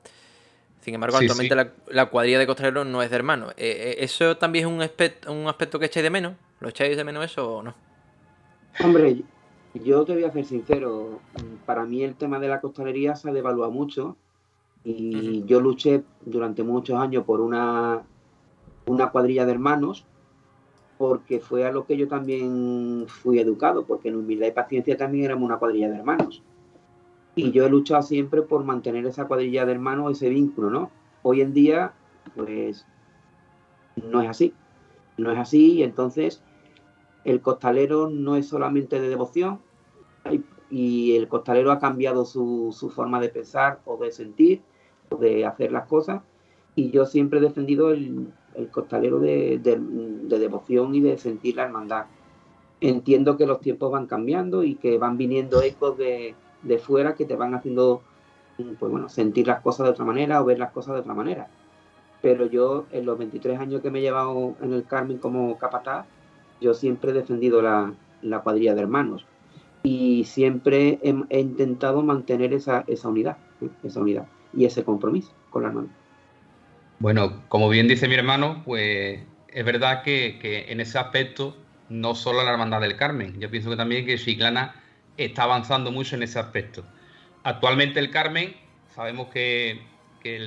[0.80, 1.54] Sin embargo, actualmente
[1.88, 3.52] La, cuadrilla de costaleros no es de hermanos.
[3.56, 6.34] Eh, ¿Eso también es un aspecto, un aspecto que echáis de menos?
[6.60, 7.74] ¿Lo echáis de menos eso o no?
[8.82, 9.22] Hombre,
[9.74, 11.20] yo te voy a ser sincero.
[11.66, 14.16] Para mí el tema de la costalería se ha devaluado mucho.
[14.84, 18.02] Y yo luché durante muchos años por una,
[18.86, 20.06] una cuadrilla de hermanos
[20.98, 25.26] porque fue a lo que yo también fui educado, porque en humildad y paciencia también
[25.26, 26.42] éramos una cuadrilla de hermanos.
[27.36, 30.90] Y yo he luchado siempre por mantener esa cuadrilla de hermanos, ese vínculo, ¿no?
[31.22, 31.92] Hoy en día,
[32.34, 32.84] pues,
[34.10, 34.52] no es así.
[35.16, 36.42] No es así, y entonces
[37.24, 39.60] el costalero no es solamente de devoción,
[40.70, 44.62] y el costalero ha cambiado su, su forma de pensar o de sentir,
[45.10, 46.22] o de hacer las cosas,
[46.74, 49.58] y yo siempre he defendido el, el costalero de,
[50.28, 52.06] devoción y de sentir la hermandad.
[52.80, 56.34] Entiendo que los tiempos van cambiando y que van viniendo ecos de,
[56.80, 58.02] fuera que te van haciendo
[58.56, 61.48] pues bueno, sentir las cosas de otra manera o ver las cosas de otra manera.
[62.20, 66.06] Pero yo, en los 23 años que me he llevado en el Carmen como capataz,
[66.60, 67.94] yo siempre he defendido la,
[68.42, 69.24] cuadrilla de hermanos
[69.84, 73.36] y siempre he, intentado mantener esa, esa unidad,
[73.84, 75.97] esa unidad y ese compromiso con la hermandad.
[77.00, 81.56] Bueno, como bien dice mi hermano, pues es verdad que, en ese aspecto
[81.88, 84.74] no solo la Hermandad del Carmen, yo pienso que también que Chiclana
[85.16, 86.84] está avanzando mucho en ese aspecto.
[87.44, 88.56] Actualmente el Carmen,
[88.94, 89.80] sabemos que,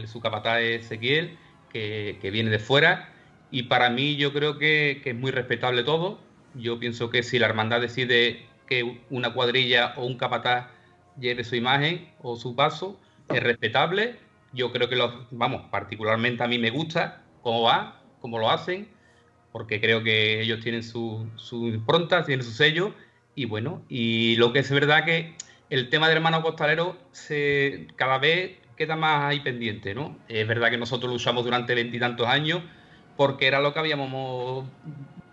[0.08, 1.38] su capataz es Ezequiel,
[1.72, 3.14] que, viene de fuera,
[3.50, 6.20] y para mí yo creo que, es muy respetable todo.
[6.56, 10.68] Yo pienso que si la hermandad decide que una cuadrilla o un capataz
[11.18, 14.20] lleve su imagen o su paso, es respetable
[14.54, 18.88] yo creo que, los, vamos, particularmente a mí me gusta cómo va, cómo lo hacen,
[19.52, 22.94] porque creo que ellos tienen su, su impronta, tienen su sello,
[23.36, 25.36] y bueno, y lo que es verdad que
[25.70, 30.18] el tema del hermano costalero se, cada vez queda más ahí pendiente, ¿no?
[30.28, 32.62] Es verdad que nosotros lo usamos durante veintitantos años
[33.16, 34.66] porque era lo que habíamos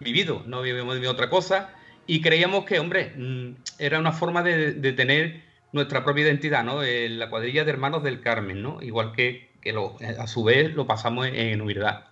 [0.00, 1.74] vivido, no habíamos vivido otra cosa,
[2.07, 6.83] y creíamos que, hombre, mm, era una forma de, de tener nuestra propia identidad, ¿no?
[6.83, 8.81] la cuadrilla de hermanos del Carmen, ¿no?
[8.81, 12.04] Igual que, que lo, a su vez lo pasamos en, humildad.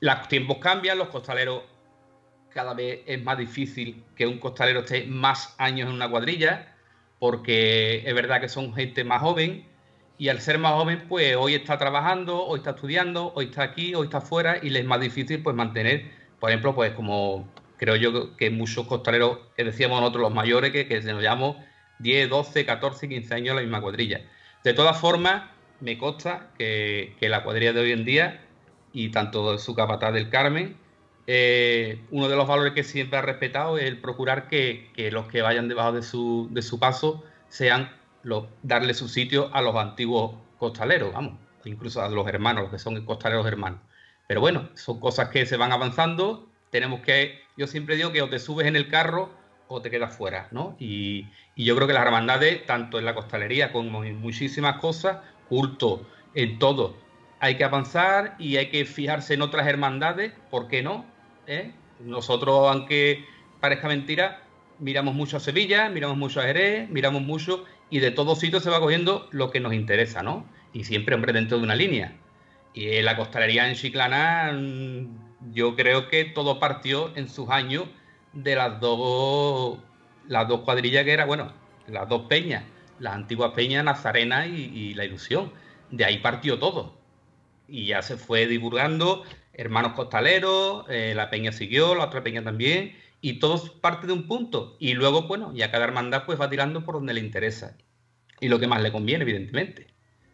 [0.00, 1.62] Los tiempos cambian, los costaleros
[2.50, 6.74] cada vez es más difícil que un costalero esté más años en una cuadrilla,
[7.18, 9.66] porque es verdad que son gente más joven,
[10.16, 13.94] y al ser más joven, pues hoy está trabajando, hoy está estudiando, hoy está aquí,
[13.94, 17.96] hoy está fuera, y les es más difícil pues mantener, por ejemplo, pues como creo
[17.96, 21.56] yo que muchos costaleros, que decíamos nosotros los mayores, que, que nos llamamos
[22.04, 24.20] 10, 12, 14, 15 años la misma cuadrilla.
[24.62, 25.44] De todas formas,
[25.80, 28.42] me consta que, la cuadrilla de hoy en día,
[28.92, 30.76] y tanto su capataz del Carmen,
[31.26, 35.40] eh, uno de los valores que siempre ha respetado es el procurar que, los que
[35.40, 37.90] vayan debajo de su, de su paso sean
[38.62, 43.02] darle su sitio a los antiguos costaleros, vamos, incluso a los hermanos, los que son
[43.06, 43.80] costaleros hermanos.
[44.26, 46.48] Pero bueno, son cosas que se van avanzando.
[46.70, 49.30] Tenemos que, yo siempre digo que o te subes en el carro
[49.68, 50.76] o te quedas fuera, ¿no?
[50.78, 56.06] Y, yo creo que las hermandades, tanto en la costalería como en muchísimas cosas, culto,
[56.34, 56.96] en todo,
[57.38, 61.04] hay que avanzar y hay que fijarse en otras hermandades, ¿por qué no?
[61.46, 61.72] ¿Eh?
[62.00, 63.24] Nosotros, aunque
[63.60, 64.42] parezca mentira,
[64.78, 68.70] miramos mucho a Sevilla, miramos mucho a Jerez, miramos mucho y de todos sitios se
[68.70, 70.44] va cogiendo lo que nos interesa, ¿no?
[70.72, 72.16] Y siempre, hombre, dentro de una línea.
[72.72, 77.84] Y la costalería en Chiclana, mm, yo creo que todo partió en sus años
[78.34, 79.78] de las dos,
[80.28, 81.52] las dos cuadrillas que era, bueno,
[81.86, 82.64] las dos peñas,
[82.98, 85.52] las antiguas peñas Nazarena y, La Ilusión.
[85.90, 86.96] De ahí partió todo.
[87.68, 92.96] Y ya se fue divulgando, hermanos costaleros, eh, la peña siguió, la otra peña también,
[93.20, 94.76] y todo parte de un punto.
[94.78, 97.76] Y luego, bueno, ya cada hermandad pues va tirando por donde le interesa.
[98.40, 99.86] Y lo que más le conviene, evidentemente.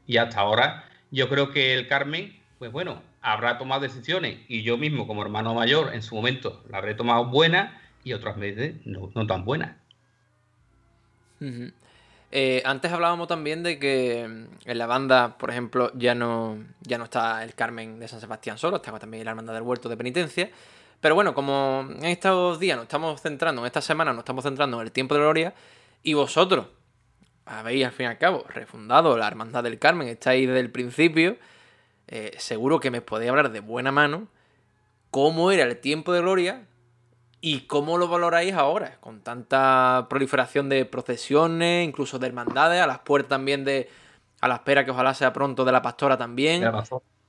[0.06, 4.78] Y hasta ahora, yo creo que el Carmen, pues bueno, habrá tomado decisiones, y yo
[4.78, 9.26] mismo como hermano mayor en su momento la habré tomado buena, y otras veces no,
[9.26, 9.76] tan buenas.
[12.32, 17.04] Eh, antes hablábamos también de que en la banda, por ejemplo, ya no, ya no
[17.04, 20.50] está el Carmen de San Sebastián solo, está también la Hermandad del Huerto de Penitencia.
[21.00, 24.80] Pero bueno, como en estos días nos estamos centrando, en esta semana nos estamos centrando
[24.80, 25.54] en el tiempo de gloria,
[26.02, 26.66] y vosotros
[27.46, 31.36] habéis al fin y al cabo refundado la Hermandad del Carmen, estáis desde el principio,
[32.06, 34.28] eh, seguro que me podéis hablar de buena mano
[35.10, 36.62] cómo era el tiempo de gloria
[37.40, 38.98] ¿Y cómo lo valoráis ahora?
[39.00, 43.88] Con tanta proliferación de procesiones, incluso de hermandades, a las puertas también de.
[44.40, 46.62] a la espera que ojalá sea pronto de la pastora también.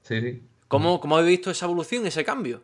[0.01, 0.43] Sí, sí.
[0.67, 2.61] ¿Cómo, ¿Cómo habéis visto esa evolución, ese cambio?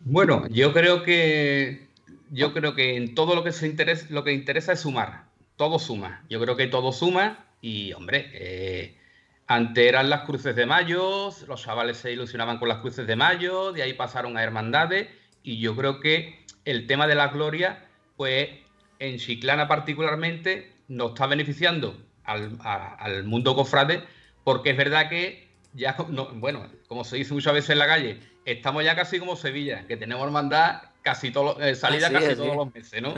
[0.00, 1.88] Bueno, yo creo que.
[2.30, 5.24] Yo creo que en todo lo que se interesa, lo que interesa es sumar.
[5.56, 6.24] Todo suma.
[6.28, 7.44] Yo creo que todo suma.
[7.60, 8.96] Y, hombre, eh,
[9.46, 13.72] antes eran las cruces de mayo, los chavales se ilusionaban con las cruces de mayo,
[13.72, 15.08] de ahí pasaron a hermandades
[15.44, 18.48] y yo creo que el tema de la gloria, pues
[18.98, 24.02] en Chiclana particularmente, nos está beneficiando al, mundo cofrade,
[24.42, 25.94] porque es verdad que ya,
[26.34, 29.96] bueno, como se dice muchas veces en la calle, estamos ya casi como Sevilla, que
[29.96, 33.14] tenemos hermandad casi todo, eh, salida casi todos los meses, ¿no?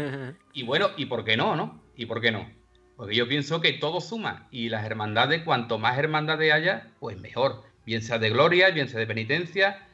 [0.53, 1.81] Y bueno, ¿y por qué no, no?
[1.95, 2.51] ¿Y por qué no?
[2.97, 7.63] Porque yo pienso que todo suma y las hermandades, cuanto más hermandades haya, pues mejor.
[7.85, 9.87] Bien sea de gloria, bien sea de penitencia.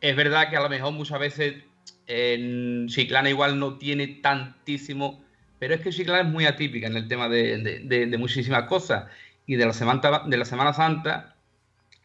[0.00, 1.64] Es verdad que a lo mejor muchas veces
[2.06, 5.24] en Chiclana igual no tiene tantísimo,
[5.58, 9.10] pero es que Chiclana es muy atípica en el tema de, muchísimas cosas.
[9.46, 11.36] Y de la, semana, de la Semana Santa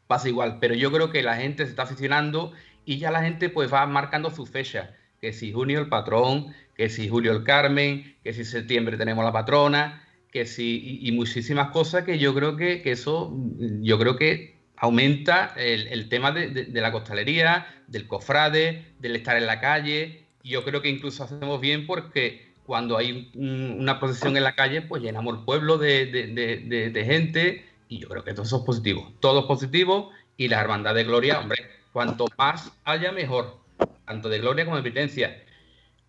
[0.08, 2.54] pasa igual, pero yo creo que la gente se está aficionando
[2.86, 4.96] y ya la gente pues va marcando su fecha.
[5.22, 9.32] Que si junio el patrón, que si julio el Carmen, que si septiembre tenemos la
[9.32, 13.34] patrona, que si, y, muchísimas cosas que yo creo que, que eso,
[13.82, 19.60] yo creo que aumenta el, tema de, la costalería, del cofrade, del estar en la
[19.60, 20.26] calle.
[20.44, 25.02] Yo creo que incluso hacemos bien porque cuando hay una procesión en la calle, pues
[25.02, 29.12] llenamos el pueblo de, gente y yo creo que todo eso es positivo.
[29.20, 33.58] Todo es positivo y la hermandad de gloria, hombre, cuanto más haya, mejor,
[34.06, 35.44] tanto de gloria como de penitencia.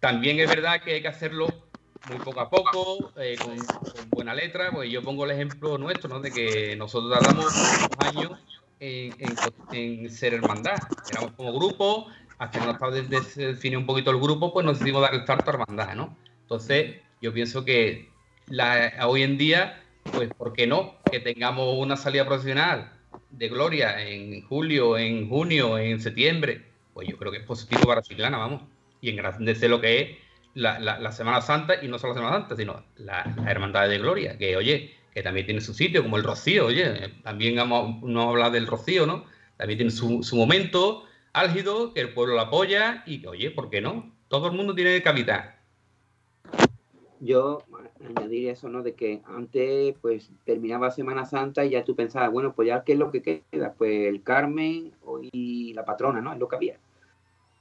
[0.01, 1.47] También es verdad que hay que hacerlo
[2.09, 3.57] muy poco a poco, eh, con,
[4.11, 6.21] buena letra, pues yo pongo el ejemplo nuestro, ¿no?
[6.21, 7.53] De que nosotros tardamos
[7.99, 8.33] años
[8.81, 10.77] en, ser hermandad.
[11.11, 12.07] Éramos como grupo,
[12.39, 15.51] hasta que nos se define un poquito el grupo, pues nos decidimos dar el salto
[15.51, 16.17] a hermandad, ¿no?
[16.43, 18.11] Entonces, yo pienso que
[18.49, 20.97] la, hoy en día, pues, ¿por qué no?
[21.11, 22.93] Que tengamos una salida profesional
[23.31, 28.03] de gloria en julio, en junio, en septiembre, pues yo creo que es positivo para
[28.03, 28.63] Chiclana, vamos.
[29.01, 30.19] Y engrandece lo que es
[30.55, 34.39] la, Semana Santa, y no solo la Semana Santa, sino la, la Hermandad de Gloria,
[34.39, 38.67] que oye, que también tiene su sitio, como el Rocío, oye, también no habla del
[38.67, 39.25] Rocío, ¿no?
[39.57, 44.13] También tiene su, momento álgido, que el pueblo lo apoya y oye, ¿por qué no?
[44.29, 45.55] Todo el mundo tiene capital.
[47.21, 47.63] Yo
[48.15, 48.83] añadir eso, ¿no?
[48.83, 52.93] De que antes, pues, terminaba Semana Santa y ya tú pensabas, bueno, pues ya, ¿qué
[52.93, 53.73] es lo que queda?
[53.73, 54.93] Pues el Carmen
[55.33, 56.35] y la patrona, ¿no?
[56.35, 56.77] Es lo que había.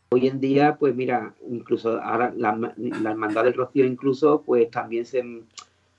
[0.10, 5.06] Hoy en día, pues mira, incluso ahora la, la hermandad del Rocío incluso, pues también
[5.06, 5.24] se,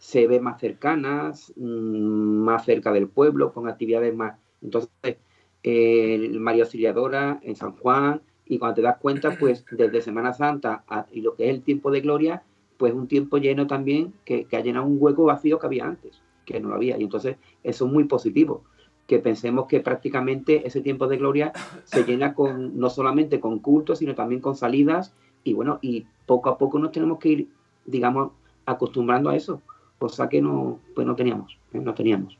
[0.06, 4.38] se ve más cercanas, mm, más cerca del pueblo, con actividades más.
[4.62, 5.16] Entonces,
[5.64, 10.84] eh, María Auxiliadora en San Juan, y cuando te das cuenta, pues desde Semana Santa
[11.10, 12.44] y lo que es el tiempo de gloria,
[12.76, 16.22] pues un tiempo lleno también que, que ha llenado un hueco vacío que había antes,
[16.44, 16.96] que no lo había.
[16.98, 18.62] Y entonces eso es muy positivo,
[19.08, 23.98] que pensemos que prácticamente ese tiempo de gloria se llena con no solamente con cultos,
[23.98, 27.48] sino también con salidas, y bueno, y poco a poco nos tenemos que ir,
[27.86, 28.30] digamos,
[28.66, 29.62] acostumbrando a eso
[29.98, 31.78] cosa que no, pues no teníamos, ¿eh?
[31.78, 32.38] no teníamos.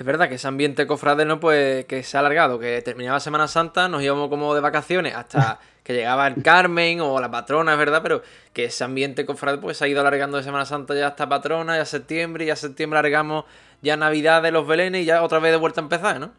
[0.00, 3.46] Es verdad que ese ambiente cofrade no pues que se ha alargado, que terminaba Semana
[3.48, 7.78] Santa, nos íbamos como de vacaciones hasta que llegaba el Carmen o la patrona, es
[7.78, 8.22] verdad, pero
[8.54, 11.76] que ese ambiente cofrade pues se ha ido alargando de Semana Santa ya hasta patrona,
[11.76, 13.44] ya septiembre, y ya septiembre alargamos
[13.82, 16.30] ya Navidad de los Belenes y ya otra vez de vuelta a empezar, ¿no?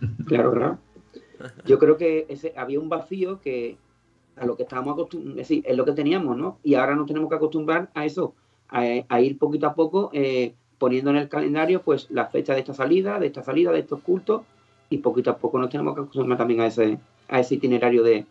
[0.26, 0.78] Claro, claro.
[1.66, 3.76] Yo creo que ese, había un vacío que
[4.36, 6.58] a lo que estábamos acostumbrados, es, es lo que teníamos, ¿no?
[6.62, 8.34] Y ahora nos tenemos que acostumbrar a eso,
[8.70, 12.74] a, ir poquito a poco eh, poniendo en el calendario pues la fecha de esta
[12.74, 14.42] salida, de esta salida, de estos cultos,
[14.88, 18.26] y poquito a poco nos tenemos que acostumbrar también a ese, a ese itinerario de,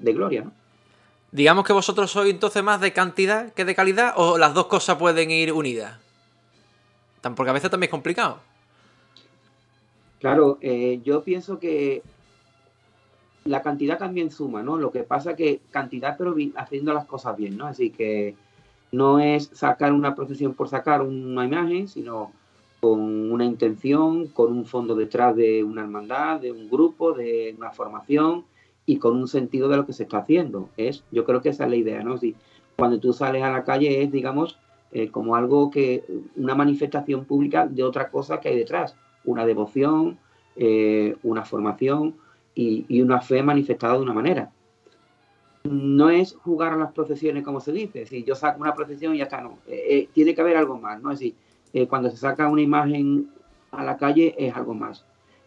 [0.00, 0.52] gloria, ¿no?
[1.30, 4.96] Digamos que vosotros sois entonces más de cantidad que de calidad, o las dos cosas
[4.96, 5.98] pueden ir unidas.
[7.34, 8.38] Porque a veces también es complicado.
[10.20, 12.02] Claro, eh, yo pienso que
[13.44, 14.76] la cantidad también suma, ¿no?
[14.76, 17.66] Lo que pasa que cantidad, pero haciendo las cosas bien, ¿no?
[17.66, 18.36] Así que
[18.94, 22.32] no es sacar una procesión por sacar una imagen, sino
[22.80, 27.70] con una intención, con un fondo detrás de una hermandad, de un grupo, de una
[27.70, 28.44] formación
[28.86, 30.68] y con un sentido de lo que se está haciendo.
[30.76, 32.16] Es, yo creo que esa es la idea, ¿no?
[32.76, 34.58] Cuando tú sales a la calle es, digamos,
[34.92, 36.04] eh, como algo que,
[36.36, 40.18] una manifestación pública de otra cosa que hay detrás, una devoción,
[40.56, 42.14] eh, una formación
[42.54, 44.50] y, una fe manifestada de una manera
[45.64, 49.18] no es jugar a las procesiones como se dice, si yo saco una procesión y
[49.18, 51.10] ya está, no, eh, eh, tiene que haber algo más, ¿no?
[51.10, 51.34] Es decir,
[51.72, 53.30] eh, cuando se saca una imagen
[53.70, 55.04] a la calle es algo más.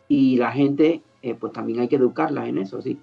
[0.07, 1.01] Y la gente,
[1.39, 2.97] pues también hay que educarla en eso, ¿sí?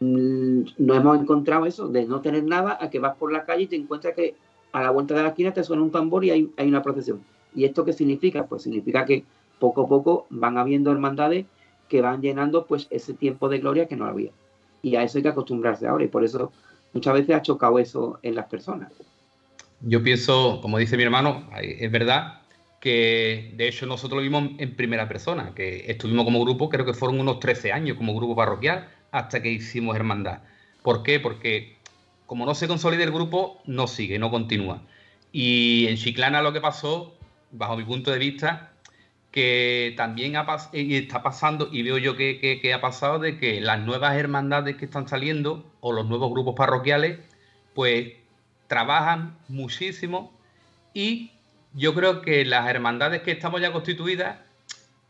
[0.00, 3.64] mm, nos hemos encontrado eso, de no tener nada, a que vas por la calle
[3.64, 4.34] y te encuentras que
[4.72, 7.20] a la vuelta de la esquina te suena un tambor y hay, hay una procesión.
[7.54, 8.46] ¿Y esto qué significa?
[8.46, 9.24] Pues significa que
[9.58, 11.46] poco a poco van habiendo hermandades
[11.88, 14.32] que van llenando pues ese tiempo de gloria que no había.
[14.86, 16.52] Y a eso hay que acostumbrarse ahora y por eso
[16.92, 18.92] muchas veces ha chocado eso en las personas.
[19.80, 22.42] Yo pienso, como dice mi hermano, es verdad
[22.78, 26.94] que de hecho nosotros lo vimos en primera persona, que estuvimos como grupo, creo que
[26.94, 30.42] fueron unos 13 años como grupo parroquial hasta que hicimos hermandad.
[30.84, 31.18] ¿Por qué?
[31.18, 31.74] Porque
[32.26, 34.82] como no se consolida el grupo, no sigue, no continúa.
[35.32, 37.12] Y en Chiclana lo que pasó,
[37.50, 38.70] bajo mi punto de vista,
[39.36, 40.34] que también
[40.72, 45.08] está pasando, y veo yo que, ha pasado, de que las nuevas hermandades que están
[45.08, 47.18] saliendo, o los nuevos grupos parroquiales,
[47.74, 48.14] pues
[48.66, 50.32] trabajan muchísimo
[50.94, 51.32] y
[51.74, 54.38] yo creo que las hermandades que estamos ya constituidas,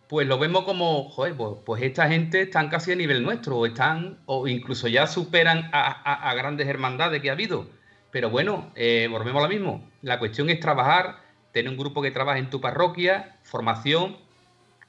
[0.08, 3.64] pues lo vemos como, joder, pues, pues esta gente están casi a nivel nuestro, o
[3.64, 7.68] están, o incluso ya superan a, grandes hermandades que ha habido.
[8.10, 9.88] Pero bueno, eh, volvemos a lo mismo.
[10.02, 11.25] La cuestión es trabajar
[11.56, 14.18] tener un grupo que trabaje en tu parroquia, formación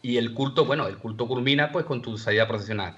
[0.02, 2.98] y el culto, bueno, el culto culmina pues con tu salida profesional.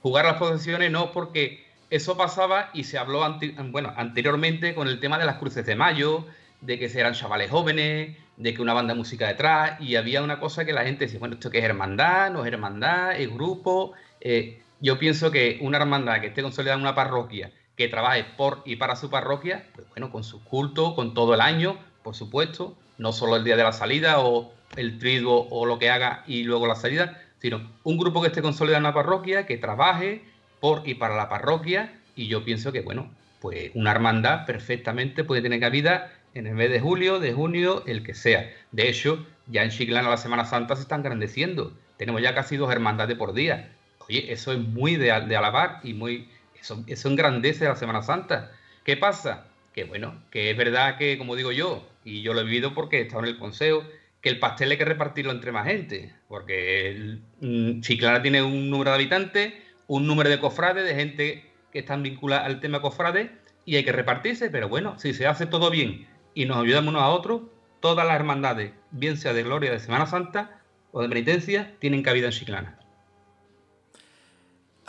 [0.00, 3.20] Jugar las procesiones no porque eso pasaba y se habló
[3.64, 6.24] bueno, anteriormente con el tema de las cruces de mayo,
[6.62, 10.40] de que eran chavales jóvenes, de que una banda de música detrás, y había una
[10.40, 13.92] cosa que la gente decía, bueno, esto que es hermandad, no es hermandad, es grupo.
[14.22, 18.62] Eh, yo pienso que una hermandad que esté consolidada en una parroquia, que trabaje por
[18.64, 22.78] y para su parroquia, pues bueno, con su culto, con todo el año, por supuesto,
[23.00, 26.44] no solo el día de la salida o el triduo o lo que haga y
[26.44, 30.22] luego la salida, sino un grupo que esté consolidado en la parroquia, que trabaje
[30.60, 35.40] por y para la parroquia y yo pienso que, bueno, pues una hermandad perfectamente puede
[35.40, 38.50] tener cabida en el mes de julio, de junio, el que sea.
[38.70, 41.72] De hecho, ya en Chiclana la Semana Santa se están engrandeciendo.
[41.96, 43.72] Tenemos ya casi dos hermandades por día.
[44.06, 46.28] Oye, eso es muy de, alabar y muy
[46.60, 48.52] eso, eso engrandece la Semana Santa.
[48.84, 49.46] ¿Qué pasa?
[49.74, 52.98] Que bueno, que es verdad que, como digo yo, y yo lo he vivido porque
[52.98, 53.84] he estado en el consejo,
[54.20, 58.90] que el pastel hay que repartirlo entre más gente, porque mm, Chiclana tiene un número
[58.90, 59.54] de habitantes,
[59.86, 63.30] un número de cofrades, de gente que están vinculadas al tema cofrades,
[63.64, 67.02] y hay que repartirse, pero bueno, si se hace todo bien y nos ayudamos unos
[67.02, 67.42] a otros,
[67.80, 70.60] todas las hermandades, bien sea de Gloria de Semana Santa
[70.92, 72.79] o de Penitencia, tienen cabida en Chiclana.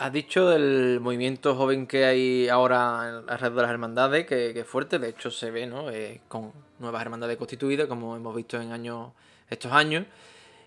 [0.02, 4.98] Has dicho del movimiento joven que hay ahora alrededor de las hermandades, que, es fuerte,
[4.98, 5.90] de hecho se ve, ¿no?
[5.90, 6.50] Eh, con
[6.80, 9.12] nuevas hermandades constituidas, como hemos visto en años,
[9.48, 10.04] estos años.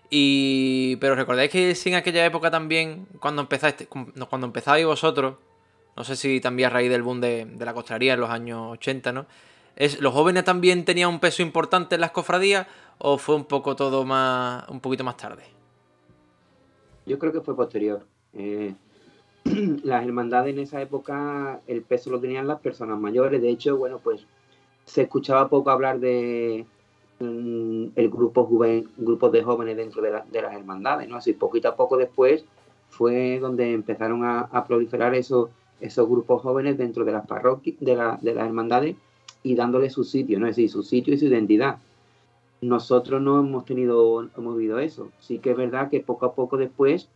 [0.08, 5.36] Y, pero recordáis que sí en aquella época también, cuando empezaste, cuando empezabais vosotros,
[5.94, 9.12] no sé si también a raíz del boom de, la costrería en los años 80,
[9.12, 9.26] ¿no?
[10.00, 14.02] ¿Los jóvenes también tenían un peso importante en las cofradías o fue un poco todo
[14.06, 15.42] más, un poquito más tarde?
[17.04, 18.02] Yo creo que fue posterior.
[18.32, 18.74] Eh,
[19.84, 23.40] las hermandades en esa época el peso lo tenían las personas mayores.
[23.40, 24.26] De hecho, bueno, pues
[24.84, 26.64] se escuchaba poco hablar de
[27.20, 28.48] mm, el grupo
[28.96, 31.16] grupos de jóvenes dentro de, las hermandades, ¿no?
[31.16, 32.44] Así poquito a poco después
[32.88, 38.34] fue donde empezaron a, proliferar esos, esos grupos jóvenes dentro de las parroquias, de, de
[38.34, 38.96] las hermandades
[39.42, 40.46] y dándole su sitio, ¿no?
[40.46, 41.78] Es decir, su sitio y su identidad.
[42.60, 45.10] Nosotros no hemos tenido, hemos vivido eso.
[45.20, 47.08] Sí que es verdad que poco a poco después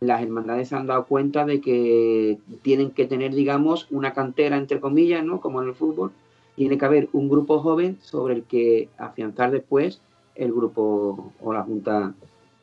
[0.00, 4.80] las hermandades se han dado cuenta de que tienen que tener, digamos, una cantera, entre
[4.80, 5.40] comillas, ¿no?
[5.40, 6.12] Como en el fútbol.
[6.54, 10.00] Tiene que haber un grupo joven sobre el que afianzar después
[10.34, 12.12] el grupo o la junta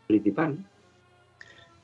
[0.08, 0.58] principal.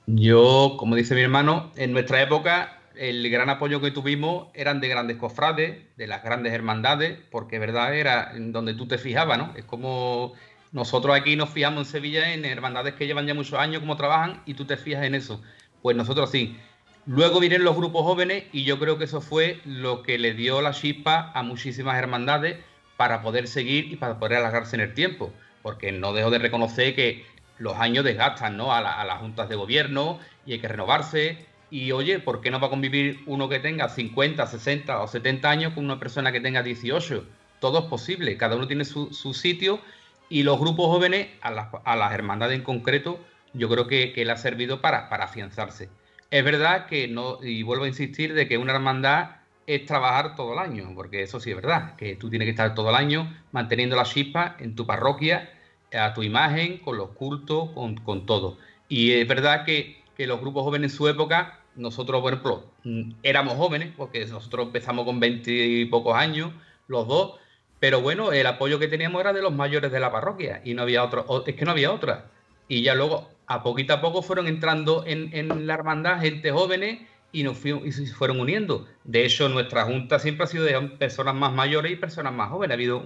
[0.06, 4.90] Yo, como dice mi hermano, en nuestra época el gran apoyo que tuvimos eran de
[4.90, 9.54] grandes cofrades, de las grandes hermandades, porque verdad era en donde tú te fijabas, ¿no?
[9.56, 10.34] Es como
[10.72, 14.44] nosotros aquí nos fijamos en Sevilla en hermandades que llevan ya muchos años como trabajan
[14.46, 15.42] y tú te fijas en eso.
[15.82, 16.58] Pues nosotros sí.
[17.06, 20.62] Luego vienen los grupos jóvenes y yo creo que eso fue lo que le dio
[20.62, 22.58] la chispa a muchísimas hermandades
[22.98, 25.34] para poder seguir y para poder alargarse en el tiempo.
[25.64, 27.26] Porque no dejo de reconocer que
[27.58, 28.72] los años desgastan ¿no?
[28.72, 31.46] a, las juntas de gobierno y hay que renovarse.
[31.72, 35.50] Y oye, ¿por qué no va a convivir uno que tenga 50, 60 o 70
[35.50, 37.26] años con una persona que tenga 18?
[37.60, 39.82] Todo es posible, cada uno tiene su, su sitio
[40.30, 43.20] y los grupos jóvenes, a las, hermandades en concreto,
[43.54, 45.90] yo creo que, le ha servido para, para afianzarse.
[46.32, 50.54] Es verdad que no, y vuelvo a insistir, de que una hermandad es trabajar todo
[50.54, 53.36] el año, porque eso sí es verdad, que tú tienes que estar todo el año
[53.52, 55.52] manteniendo la chispa en tu parroquia,
[55.94, 58.58] a tu imagen, con los cultos, con, todo.
[58.88, 63.56] Y es verdad que, los grupos jóvenes en su época, nosotros, por ejemplo, mm, éramos
[63.56, 66.52] jóvenes, porque nosotros empezamos con 20 y pocos años,
[66.88, 67.40] los dos,
[67.80, 70.82] pero bueno, el apoyo que teníamos era de los mayores de la parroquia y no
[70.82, 72.26] había otro, es que no había otra.
[72.68, 77.00] Y ya luego, a poquito a poco, fueron entrando en, la hermandad gente jóvenes
[77.32, 78.88] y, nos fuimos, y se fueron uniendo.
[79.06, 82.72] De hecho, nuestra junta siempre ha sido de personas más mayores y personas más jóvenes.
[82.72, 83.04] Ha habido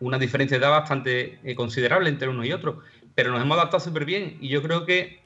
[0.00, 2.80] una diferencia de edad bastante eh, considerable entre uno y otro,
[3.14, 5.20] pero nos hemos adaptado súper bien y yo creo que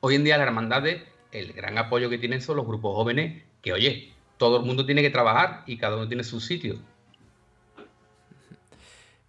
[0.00, 1.02] hoy en día las hermandades,
[1.32, 5.02] el gran apoyo que tienen son los grupos jóvenes, que oye, todo el mundo tiene
[5.02, 6.78] que trabajar y cada uno tiene su sitio.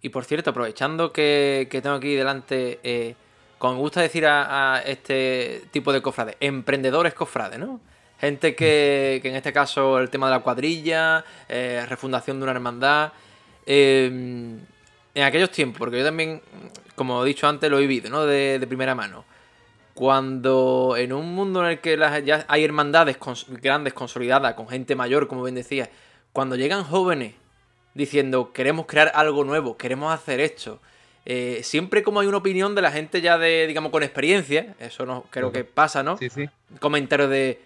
[0.04, 3.14] Y por cierto, aprovechando que, tengo aquí delante, eh,
[3.56, 7.80] como me gusta decir a, este tipo de cofrades, emprendedores cofrades, ¿no?
[8.20, 13.12] Gente que, en este caso el tema de la cuadrilla, eh, refundación de una hermandad.
[13.64, 14.58] Em,
[15.14, 16.42] en aquellos tiempos, porque yo también,
[16.96, 18.26] como he dicho antes, lo he vivido, ¿no?
[18.26, 19.24] De, primera mano.
[19.94, 21.96] Cuando en un mundo en el que
[22.26, 23.16] ya hay hermandades
[23.62, 25.88] grandes, consolidadas, con gente mayor, como bien decía,
[26.34, 27.36] cuando llegan jóvenes
[27.94, 30.80] diciendo queremos crear algo nuevo, queremos hacer esto,
[31.26, 35.06] eh, siempre como hay una opinión de la gente ya de, digamos, con experiencia, eso
[35.06, 36.18] no creo que pasa, ¿no?
[36.18, 36.48] Sí, sí.
[36.80, 37.60] Comentarios de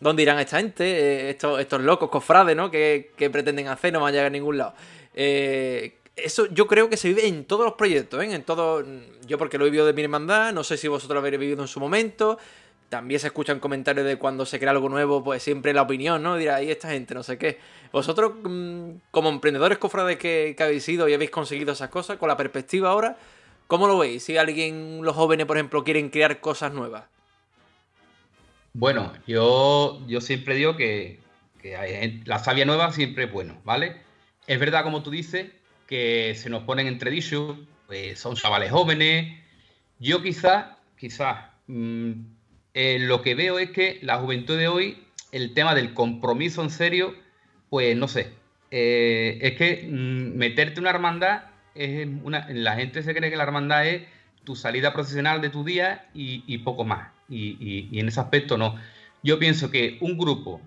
[0.00, 2.70] dónde irán esta gente, eh, estos, estos locos cofrades, ¿no?
[2.70, 3.92] ¿Qué, pretenden hacer?
[3.92, 4.74] No van a llegar a ningún lado.
[5.14, 8.34] Eh, eso yo creo que se vive en todos los proyectos, ¿eh?
[8.34, 8.84] En todo.
[9.26, 11.62] Yo porque lo he vivido de mi hermandad, no sé si vosotros lo habéis vivido
[11.62, 12.38] en su momento.
[12.92, 16.36] También se escuchan comentarios de cuando se crea algo nuevo, pues siempre la opinión, ¿no?
[16.36, 17.58] Dirá, ahí esta gente, no sé qué.
[17.90, 22.28] Vosotros, mm, como emprendedores cofrades que, que habéis sido y habéis conseguido esas cosas, con
[22.28, 23.16] la perspectiva ahora,
[23.66, 24.24] ¿cómo lo veis?
[24.24, 27.04] Si alguien, los jóvenes, por ejemplo, quieren crear cosas nuevas.
[28.74, 31.18] Bueno, yo, yo siempre digo que,
[32.26, 34.02] la savia nueva siempre es bueno, ¿vale?
[34.46, 35.50] Es verdad, como tú dices,
[35.86, 39.34] que se nos ponen entre dichos, pues son chavales jóvenes.
[39.98, 41.38] Yo quizás, quizás,
[41.68, 42.41] mm,
[42.74, 46.70] eh, lo que veo es que la juventud de hoy, el tema del compromiso en
[46.70, 47.14] serio,
[47.70, 48.32] pues no sé.
[48.70, 51.44] Eh, es que mm, meterte una hermandad,
[51.74, 54.02] es una, la gente se cree que la hermandad es
[54.44, 57.08] tu salida profesional de tu día y, poco más.
[57.28, 58.76] Y, y, en ese aspecto no.
[59.22, 60.60] Yo pienso que un grupo,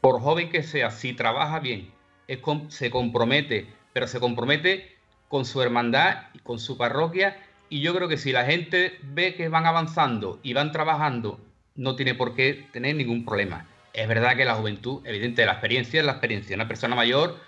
[0.00, 1.90] por joven que sea, si trabaja bien,
[2.28, 4.96] es, se compromete, pero se compromete
[5.28, 7.36] con su hermandad y con su parroquia.
[7.68, 11.40] Y yo creo que si la gente ve que van avanzando y van trabajando,
[11.74, 13.66] no tiene por qué tener ningún problema.
[13.92, 16.54] Es verdad que la juventud, evidente, la experiencia es la experiencia.
[16.56, 17.38] Una persona mayor,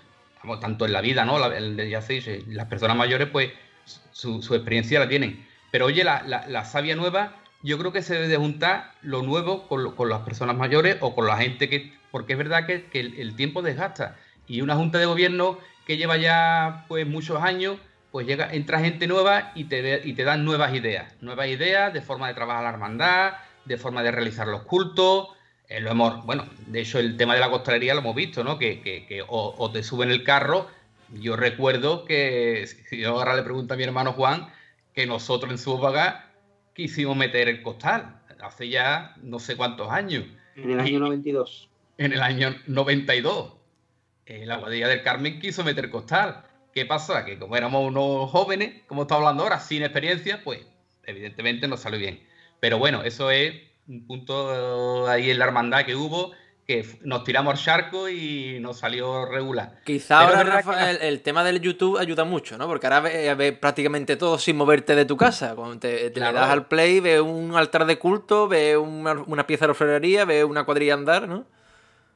[0.61, 1.37] tanto en la vida, ¿no?
[1.85, 3.51] ya se las personas mayores, pues
[4.11, 5.45] su, experiencia la tienen.
[5.71, 10.09] Pero oye, la, savia nueva, yo creo que se debe de juntar lo nuevo con,
[10.09, 11.95] las personas mayores o con la gente que.
[12.11, 14.15] Porque es verdad que, el, el, tiempo desgasta.
[14.47, 17.77] Y una junta de gobierno que lleva ya pues muchos años,
[18.11, 21.13] pues llega, entra gente nueva y te, y te dan nuevas ideas.
[21.21, 23.33] Nuevas ideas de forma de trabajar la hermandad,
[23.65, 25.29] de forma de realizar los cultos.
[25.69, 28.57] Eh, lo hemos, bueno, de hecho el tema de la costalería lo hemos visto, ¿no?
[28.57, 30.67] Que, que, o, te suben el carro.
[31.13, 34.47] Yo recuerdo que, si yo ahora le pregunto a mi hermano Juan,
[34.93, 36.31] que nosotros en Subaga
[36.73, 40.25] quisimos meter el costal, hace ya no sé cuántos años.
[40.55, 41.69] En el año 92.
[41.97, 43.53] En el año 92.
[44.25, 46.43] Eh, la Guadilla del Carmen quiso meter costal.
[46.77, 47.25] ¿Qué pasa?
[47.25, 50.59] Que como éramos unos jóvenes, como está hablando ahora, sin experiencia, pues
[51.07, 52.21] evidentemente no salió bien.
[52.59, 53.51] Pero bueno, eso es
[53.87, 56.33] un punto ahí en la hermandad que hubo,
[56.67, 59.79] que nos tiramos al charco y nos salió regular.
[59.85, 60.59] Quizá ahora,
[61.01, 62.67] el, tema del YouTube ayuda mucho, ¿no?
[62.67, 65.55] Porque ahora ves, prácticamente todo sin moverte de tu casa.
[65.55, 69.71] Cuando te, le das al play, ves un altar de culto, ves una, pieza de
[69.71, 71.47] orfebrería, ves una cuadrilla andar, ¿no?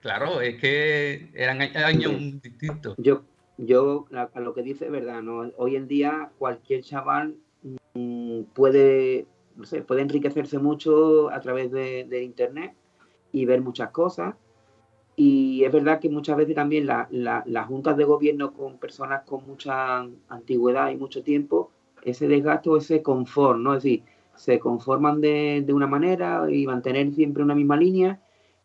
[0.02, 2.94] Claro, es que eran años distintos.
[3.00, 3.24] Yo,
[3.58, 5.52] yo a lo que dice es verdad, ¿no?
[5.58, 7.36] Hoy en día cualquier chaval
[7.94, 9.26] mm, puede,
[9.56, 12.74] no sé, puede enriquecerse mucho a través de, internet
[13.32, 14.36] y ver muchas cosas.
[15.16, 20.08] Y es verdad que muchas veces también las juntas de gobierno con personas con mucha
[20.30, 21.70] antigüedad y mucho tiempo,
[22.04, 23.76] ese desgasto, ese confort, ¿no?
[23.76, 24.04] Es decir,
[24.36, 28.22] se conforman de, de una manera y mantener siempre una misma línea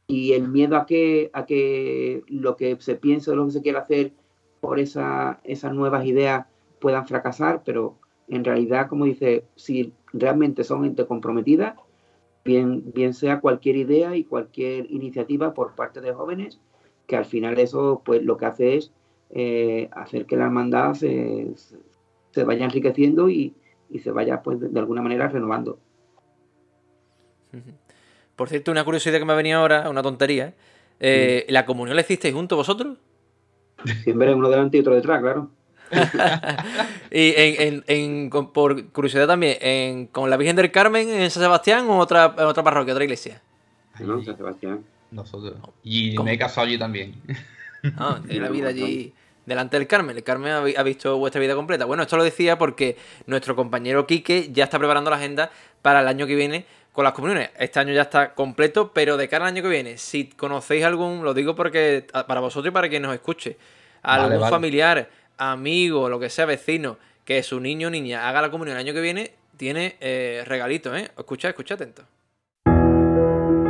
[0.06, 3.62] y el miedo a que, a que lo que se piense o lo que se
[3.62, 4.12] quiera hacer
[4.60, 6.46] por esa, esas nuevas ideas
[6.80, 7.96] puedan fracasar, pero
[8.28, 11.76] en realidad, como dice, si realmente son gente comprometida,
[12.44, 16.60] bien, bien sea cualquier idea y cualquier iniciativa por parte de jóvenes,
[17.06, 18.92] que al final eso pues lo que hace es
[19.30, 21.52] eh, hacer que la hermandad se,
[22.30, 23.54] se vaya enriqueciendo y,
[23.90, 25.78] y, se vaya pues de, alguna manera renovando.
[28.36, 30.54] Por cierto, una curiosidad que me ha venido ahora, una tontería.
[31.00, 32.98] Eh, ¿La comunión la hicisteis juntos vosotros?
[34.02, 35.50] Siempre uno delante y otro detrás, claro.
[37.12, 42.34] y en, por curiosidad también, ¿con la Virgen del Carmen en San Sebastián o otra,
[42.38, 43.40] otra parroquia, otra iglesia?
[44.00, 44.84] No, San Sebastián.
[45.10, 45.54] Nosotros.
[45.84, 47.14] Y me he casado allí también.
[47.96, 49.14] Ah, la vida allí
[49.46, 50.16] delante del Carmen.
[50.16, 51.84] El Carmen ha visto vuestra vida completa.
[51.84, 55.50] Bueno, esto lo decía porque nuestro compañero Quique ya está preparando la agenda
[55.82, 56.66] para el año que viene
[56.96, 57.50] con las comuniones.
[57.58, 61.22] Este año ya está completo, pero de cara al año que viene, si conocéis algún,
[61.22, 63.58] lo digo porque para vosotros y para quien nos escuche,
[64.00, 68.78] algún familiar, amigo, lo que sea, vecino, que su niño o niña haga la comunión
[68.78, 71.10] el año que viene, tiene eh, regalito, ¿eh?
[71.18, 72.02] Escucha, escucha atento.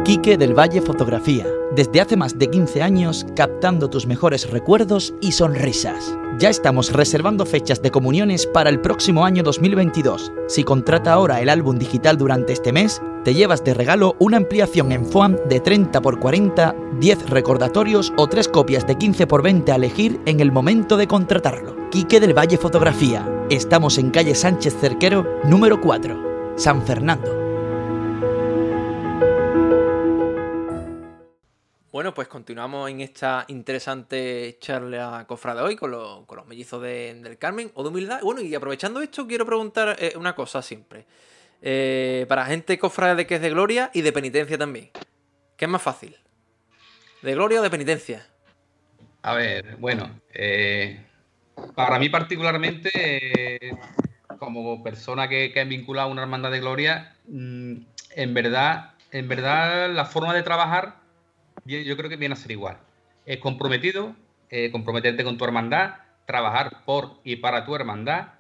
[0.07, 5.33] Quique del Valle Fotografía, desde hace más de 15 años captando tus mejores recuerdos y
[5.33, 6.17] sonrisas.
[6.39, 10.31] Ya estamos reservando fechas de comuniones para el próximo año 2022.
[10.47, 14.93] Si contrata ahora el álbum digital durante este mes, te llevas de regalo una ampliación
[14.93, 19.73] en FOAM de 30 x 40, 10 recordatorios o 3 copias de 15 x 20
[19.73, 21.75] a elegir en el momento de contratarlo.
[21.91, 23.29] Quique del Valle Fotografía.
[23.51, 27.46] Estamos en calle Sánchez Cerquero, número 4, San Fernando.
[31.97, 37.83] Bueno, pues continuamos en esta interesante charla cofrada hoy con, los mellizos del Carmen o
[37.83, 38.21] de humildad.
[38.21, 41.07] Bueno, y aprovechando esto, quiero preguntar eh, una cosa siempre.
[41.63, 44.91] Eh, para gente cofrada de que es de gloria y de penitencia también.
[45.57, 46.15] ¿Qué es más fácil?
[47.23, 48.27] ¿De gloria o de penitencia?
[49.23, 51.01] A ver, bueno, eh,
[51.75, 53.75] para mí particularmente,
[54.39, 57.77] como persona que, que es vinculada a una hermandad de gloria, mm,
[58.17, 61.06] en verdad, en verdad la forma de trabajar
[61.67, 62.79] yo creo que viene a ser igual.
[63.25, 64.15] Es comprometido,
[64.51, 65.97] eh, comprometerte con tu hermandad,
[66.27, 68.35] trabajar por y para tu hermandad.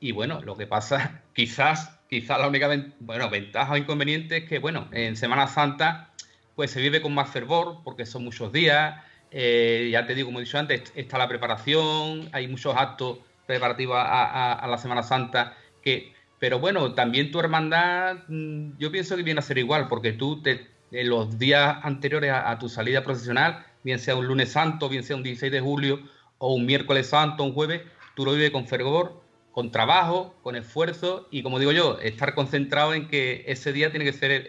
[0.00, 2.68] Y bueno, lo que pasa, quizás, quizás la única
[3.00, 6.10] bueno, ventaja o inconveniente es que, bueno, en Semana Santa,
[6.54, 9.02] pues se vive con más fervor, porque son muchos días.
[9.30, 13.96] Eh, ya te digo, como he dicho antes, está la preparación, hay muchos actos preparativos
[13.98, 19.38] a, la Semana Santa que pero bueno, también tu hermandad, mm, yo pienso que viene
[19.40, 23.98] a ser igual, porque tú te, en los días anteriores a, tu salida profesional, bien
[23.98, 26.00] sea un lunes santo, bien sea un 16 de julio,
[26.38, 27.82] o un miércoles santo, un jueves,
[28.14, 29.20] tú lo vives con fervor,
[29.52, 34.04] con trabajo, con esfuerzo y, como digo yo, estar concentrado en que ese día tiene
[34.04, 34.44] que ser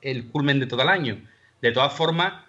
[0.00, 1.20] el, culmen de todo el año.
[1.60, 2.44] De todas formas,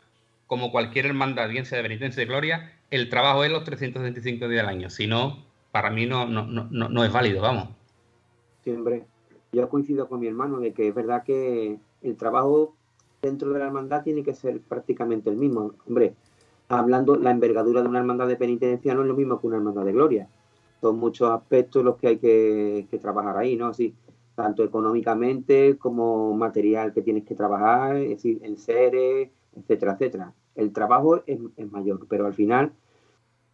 [0.46, 4.62] como cualquier hermandad, bien sea de penitencia de gloria, el trabajo es los 365 días
[4.62, 4.90] del año.
[4.92, 7.70] Si no, para mí no, no, no, no es válido, vamos.
[8.64, 9.06] Siempre.
[9.52, 12.76] Yo coincido con mi hermano de que es verdad que el trabajo
[13.22, 15.74] dentro de la hermandad tiene que ser prácticamente el mismo.
[15.88, 16.16] Hombre,
[16.68, 19.86] hablando, la envergadura de una hermandad de penitencia no es lo mismo que una hermandad
[19.86, 20.30] de gloria.
[20.82, 23.68] Son muchos aspectos los que hay que, trabajar ahí, ¿no?
[23.68, 23.94] Así,
[24.36, 30.34] tanto económicamente como material que tienes que trabajar, es decir, en seres, etcétera, etcétera.
[30.56, 31.40] El trabajo es,
[31.72, 32.74] mayor, pero al final,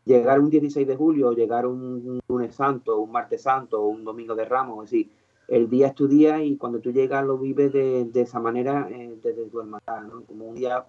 [0.05, 4.45] llegar un 16 de julio, llegar un lunes santo, un martes santo, un domingo de
[4.45, 5.11] ramos, es decir,
[5.47, 9.17] el día es tu día y cuando tú llegas lo vives de, esa manera eh,
[9.23, 10.23] desde tu hermandad, ¿no?
[10.23, 10.85] Como un día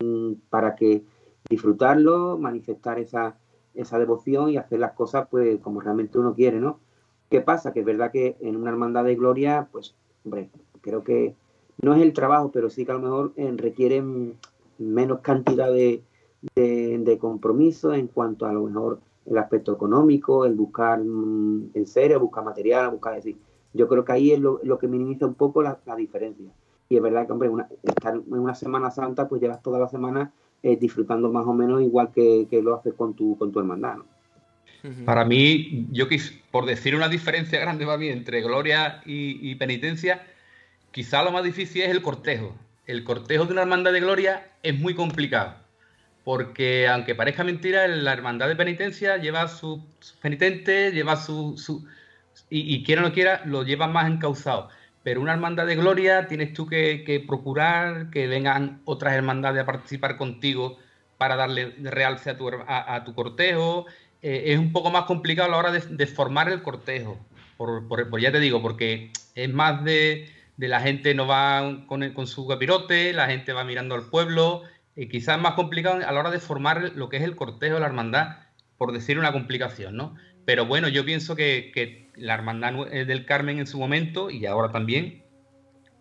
[0.00, 1.02] mm, para que
[1.48, 3.36] disfrutarlo, manifestar esa,
[3.74, 6.78] esa devoción y hacer las cosas pues como realmente uno quiere, ¿no?
[7.30, 7.72] ¿Qué pasa?
[7.72, 9.94] Que es verdad que en una hermandad de gloria, pues,
[10.24, 10.50] hombre,
[10.82, 11.34] creo que
[11.80, 14.04] no es el trabajo, pero sí que a lo mejor eh, requiere
[14.78, 16.02] menos cantidad de,
[16.54, 22.20] de, compromiso en cuanto a lo mejor el aspecto económico, el buscar mm, en serio,
[22.20, 23.36] buscar material, buscar decir
[23.72, 26.50] yo creo que ahí es lo, que minimiza un poco la, diferencia.
[26.88, 27.50] Y es verdad que, hombre,
[27.82, 31.80] estar en una Semana Santa, pues llevas toda la semana eh, disfrutando más o menos
[31.82, 33.98] igual que, lo haces con tu, con tu hermandad.
[35.04, 40.26] Para mí, yo quis, por decir una diferencia grande para mí entre gloria y, penitencia,
[40.90, 42.54] quizá lo más difícil es el cortejo.
[42.86, 45.54] El cortejo de una hermandad de gloria es muy complicado.
[46.24, 51.84] Porque aunque parezca mentira, la hermandad de penitencia lleva sus su penitentes, lleva su,
[52.50, 54.68] y, quiera o no quiera, lo llevas más encauzado.
[55.02, 60.16] Pero una hermandad de gloria tienes tú que, procurar que vengan otras hermandades a participar
[60.16, 60.78] contigo
[61.18, 63.86] para darle realce a tu, a, tu cortejo.
[64.20, 67.18] Eh, es un poco más complicado a la hora de, formar el cortejo.
[67.56, 72.46] Por, ya te digo, porque es más de, la gente no va con, con su
[72.46, 74.62] capirote, la gente va mirando al pueblo.
[74.94, 77.80] y quizás más complicado a la hora de formar lo que es el cortejo de
[77.80, 78.36] la hermandad,
[78.76, 80.16] por decir una complicación, ¿no?
[80.44, 84.70] Pero bueno, yo pienso que, la Hermandad eh, del Carmen en su momento y ahora
[84.70, 85.22] también,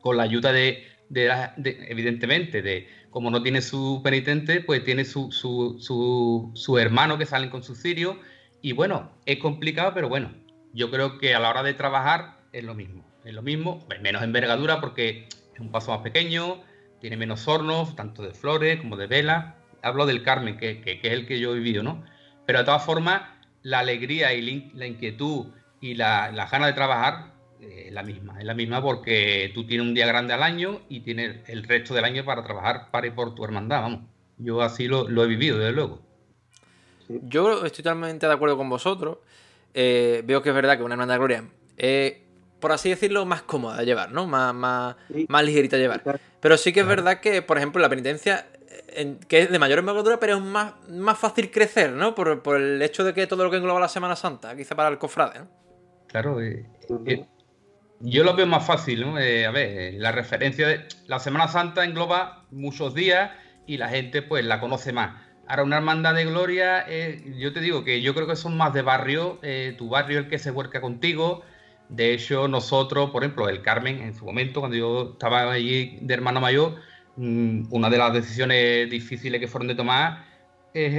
[0.01, 6.77] con la ayuda de, evidentemente, de como no tiene su penitente, pues tiene su, su,
[6.77, 8.19] hermano que salen con su cirio.
[8.61, 10.33] Y bueno, es complicado, pero bueno,
[10.73, 13.05] yo creo que a la hora de trabajar es lo mismo.
[13.23, 16.59] Es lo mismo, menos envergadura porque es un paso más pequeño,
[16.99, 19.55] tiene menos hornos, tanto de flores como de vela.
[19.83, 22.03] Hablo del Carmen, que, que es el que yo he vivido, ¿no?
[22.45, 23.21] Pero de todas formas,
[23.63, 25.47] la alegría y la inquietud
[25.79, 28.39] y la, la gana de trabajar eh, es la misma.
[28.39, 31.93] Es la misma porque tú tienes un día grande al año y tienes el resto
[31.93, 34.01] del año para trabajar para y por tu hermandad, vamos.
[34.37, 36.01] Yo así lo, he vivido, desde luego.
[37.07, 39.19] Yo estoy totalmente de acuerdo con vosotros.
[39.73, 41.45] Eh, veo que es verdad que una hermandad de gloria
[41.77, 42.15] es
[42.61, 44.27] por así decirlo, más cómoda de llevar, ¿no?
[44.27, 44.95] Más, más,
[45.27, 46.19] más ligerita de llevar.
[46.39, 48.47] Pero sí que es verdad que, por ejemplo, la penitencia,
[49.27, 52.15] que es de mayor envergadura, pero es más, más fácil crecer, ¿no?
[52.15, 54.89] Por, por, el hecho de que todo lo que engloba la Semana Santa, quizá para
[54.89, 55.47] el cofrade, ¿no?
[56.07, 56.65] Claro, eh,
[57.05, 57.25] eh,
[57.99, 59.17] yo lo veo más fácil, ¿no?
[59.17, 63.31] Eh, a ver, la referencia de la Semana Santa engloba muchos días
[63.65, 65.21] y la gente pues la conoce más.
[65.47, 66.85] Ahora, una hermandad de gloria,
[67.37, 69.39] yo te digo que yo creo que son más de barrio,
[69.77, 71.43] tu barrio el que se vuelca contigo,
[71.91, 76.13] de hecho, nosotros, por ejemplo, el Carmen, en su momento, cuando yo estaba allí de
[76.13, 76.75] hermano mayor,
[77.21, 80.25] una de las decisiones difíciles que fueron de tomar
[80.73, 80.93] es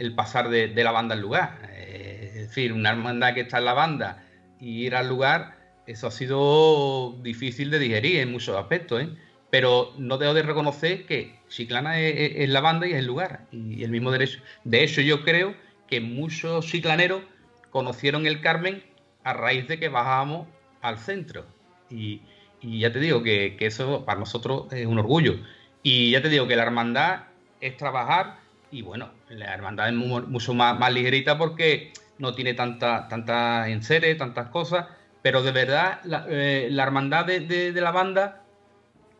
[0.00, 1.58] el, pasar de, la banda al lugar.
[1.72, 4.24] Eh, es decir, una hermandad que está en la banda
[4.60, 5.56] y ir al lugar,
[5.86, 9.08] eso ha sido difícil de digerir en muchos aspectos, ¿eh?
[9.50, 13.82] Pero no debo de reconocer que Chiclana es, la banda y es el lugar, y
[13.82, 14.40] el mismo derecho.
[14.64, 15.54] De hecho, yo creo
[15.86, 17.22] que muchos chiclaneros
[17.70, 18.84] conocieron el Carmen
[19.24, 20.46] a raíz de que bajábamos
[20.82, 21.46] al centro.
[21.90, 22.20] Y,
[22.62, 25.36] ya te digo que, eso para nosotros es un orgullo.
[25.82, 27.24] Y ya te digo que la hermandad
[27.60, 28.38] es trabajar
[28.70, 34.18] y bueno, la hermandad es mucho más, más ligerita porque no tiene tanta, tanta enseres,
[34.18, 34.86] tantas cosas,
[35.22, 38.44] pero de verdad la, eh, hermandad de, la banda,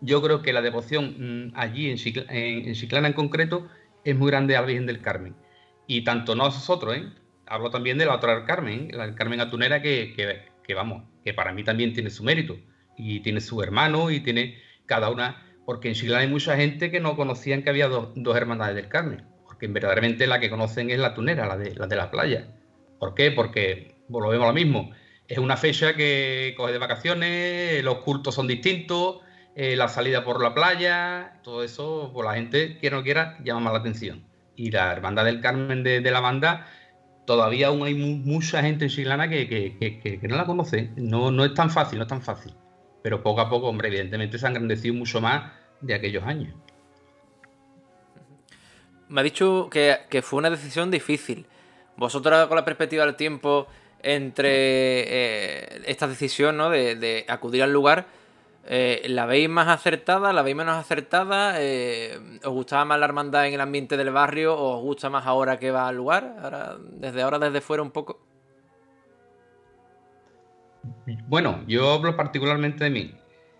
[0.00, 3.68] yo creo que la devoción mm, allí en, Chiclana en, concreto
[4.04, 5.34] es muy grande a Virgen del Carmen.
[5.86, 7.08] Y tanto nosotros, ¿eh?
[7.46, 10.14] hablo también de la otra Carmen, la Carmen Atunera, que,
[10.62, 12.58] que, vamos, que para mí también tiene su mérito.
[12.98, 15.44] Y tiene su hermano y tiene cada una.
[15.64, 19.24] Porque en Chiclana hay mucha gente que no conocían que había dos, hermandades del Carmen.
[19.44, 22.48] Porque verdaderamente la que conocen es la Tunera, la de la, de la playa.
[22.98, 23.30] ¿Por qué?
[23.30, 24.90] Porque volvemos a lo mismo.
[25.28, 29.20] Es una fecha que coge de vacaciones, los cultos son distintos,
[29.54, 33.38] eh, la salida por la playa, todo eso, pues la gente, quiera o no quiera,
[33.44, 34.24] llama más la atención.
[34.56, 36.66] Y la hermandad del Carmen de, la banda
[37.26, 40.90] todavía aún hay mucha gente en Chiclana que, no la conoce.
[40.96, 42.54] No, no es tan fácil, no es tan fácil.
[43.02, 46.54] Pero poco a poco, hombre, evidentemente se han engrandecido mucho más de aquellos años.
[49.08, 51.46] Me ha dicho que, fue una decisión difícil.
[51.96, 53.66] Vosotros, con la perspectiva del tiempo
[54.02, 56.70] entre eh, esta decisión ¿no?
[56.70, 58.06] de acudir al lugar,
[58.70, 60.30] eh, ¿La veis más acertada?
[60.34, 61.54] ¿La veis menos acertada?
[61.56, 64.54] Eh, ¿Os gustaba más la hermandad en el ambiente del barrio?
[64.54, 66.36] ¿O os gusta más ahora que va al lugar?
[66.42, 68.27] Ahora, desde ahora, desde fuera un poco.
[71.26, 73.14] Bueno, yo hablo particularmente de mí.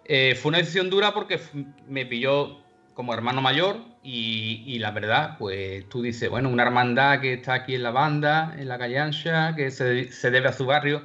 [0.04, 1.40] Eh, fue una decisión dura porque
[1.86, 2.58] me pilló
[2.94, 7.74] como hermano mayor y, la verdad, pues tú dices, bueno, una hermandad que está aquí
[7.74, 11.02] en la banda, en la calle Ancha, que se, se debe a su barrio,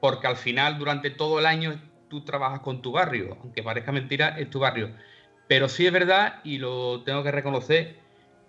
[0.00, 4.38] porque al final durante todo el año tú trabajas con tu barrio, aunque parezca mentira,
[4.38, 4.90] es tu barrio.
[5.48, 7.96] Pero sí es verdad, y lo tengo que reconocer,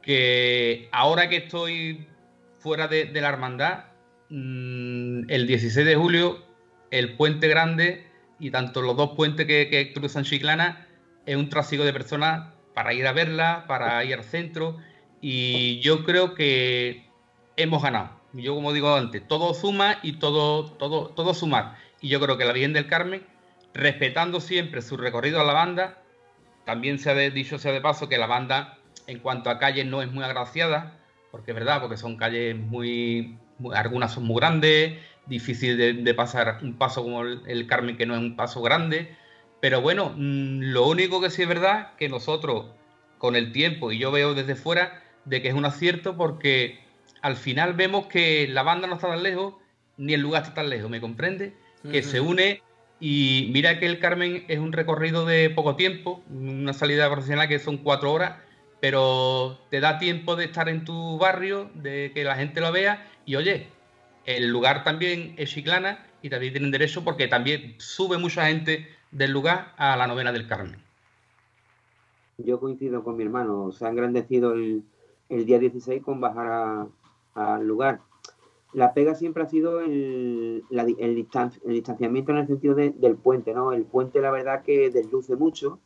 [0.02, 2.08] que ahora que estoy
[2.60, 3.86] fuera de, la hermandad,
[4.30, 6.44] mm, el 16 de julio,
[6.92, 8.06] el puente grande
[8.40, 10.88] y tanto los dos puentes que, cruzan Chiclana
[11.26, 14.78] es un trasiego de personas para ir a verla, para ir al centro,
[15.22, 17.06] y yo creo que
[17.56, 18.12] hemos ganado.
[18.34, 21.78] Yo, como digo antes, todo suma y todo, todo, todo sumar.
[22.02, 23.26] Y yo creo que la Virgen del Carmen
[23.74, 26.02] respetando siempre su recorrido a la banda.
[26.66, 28.78] También se ha dicho sea de paso que la banda
[29.08, 30.98] en cuanto a calles no es muy agraciada,
[31.32, 33.38] porque es verdad, porque son calles muy,
[33.74, 38.22] algunas son muy grandes, difícil de, pasar un paso como el, Carmen que no es
[38.22, 39.16] un paso grande,
[39.62, 42.68] pero bueno, mm, lo único que sí es verdad que nosotros
[43.18, 46.80] con el tiempo y yo veo desde fuera de que es un acierto porque
[47.22, 49.56] al final vemos que la banda no está tan lejos
[49.98, 51.54] ni el lugar está tan lejos, ¿me comprende?
[51.90, 52.62] Que se une
[53.00, 57.60] y mira que el Carmen es un recorrido de poco tiempo, una salida profesional que
[57.60, 58.38] son cuatro horas,
[58.80, 63.08] pero te da tiempo de estar en tu barrio, de que la gente lo vea
[63.26, 63.68] y oye,
[64.26, 69.32] el lugar también es Chiclana y también tienen derecho porque también sube mucha gente del
[69.32, 70.78] lugar a la novena del Carmen.
[72.38, 74.84] Yo coincido con mi hermano, se ha engrandecido el,
[75.30, 76.88] día 16 con bajar
[77.34, 78.02] al lugar
[78.76, 83.72] la pega siempre ha sido el, el, distanciamiento en el sentido del puente, ¿no?
[83.72, 85.80] El puente, la verdad, que desluce mucho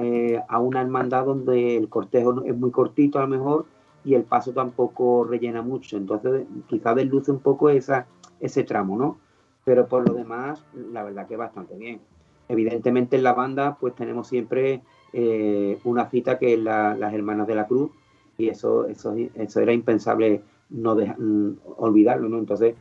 [0.00, 3.66] eh, a una hermandad donde el cortejo es muy cortito a lo mejor
[4.04, 5.96] y el paso tampoco rellena mucho.
[5.96, 8.06] Entonces, quizás desluce un poco esa,
[8.40, 9.18] ese tramo, ¿no?
[9.64, 12.00] Pero por lo demás, la verdad que bastante bien.
[12.48, 14.82] Evidentemente en la banda, pues tenemos siempre
[15.12, 17.90] eh, una cita que es las Hermanas de la Cruz
[18.36, 22.38] y eso, eso, eso era impensable no mm, olvidarlo, ¿no?
[22.38, 22.74] Entonces,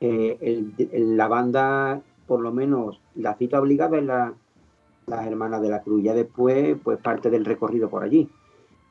[0.00, 4.34] eh, la banda, por lo menos, la cita obligada es la,
[5.06, 8.28] las Hermanas de la Cruz, ya después, pues parte del recorrido por allí.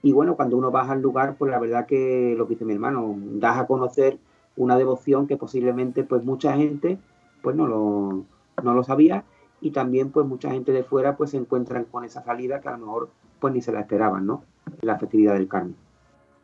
[0.08, 2.72] Y bueno, cuando uno baja al lugar, pues la verdad que lo que dice mi
[2.72, 4.18] hermano, das a conocer
[4.56, 6.98] una devoción que posiblemente, pues mucha gente,
[7.42, 8.24] pues no lo,
[8.64, 9.26] no lo sabía
[9.60, 12.72] y también pues mucha gente de fuera pues se encuentran con esa salida que a
[12.72, 13.10] lo mejor
[13.42, 14.46] pues ni se la esperaban, ¿no?
[14.80, 15.76] La festividad del Carmen.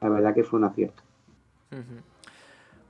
[0.02, 1.02] La verdad que fue un acierto.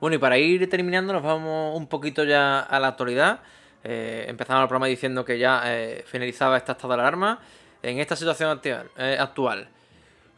[0.01, 3.41] Bueno, y para ir terminando, nos vamos un poquito ya a la actualidad.
[3.84, 7.41] Eh, empezamos el programa diciendo que ya eh, finalizaba esta estado de alarma.
[7.84, 9.69] En esta situación eh, actual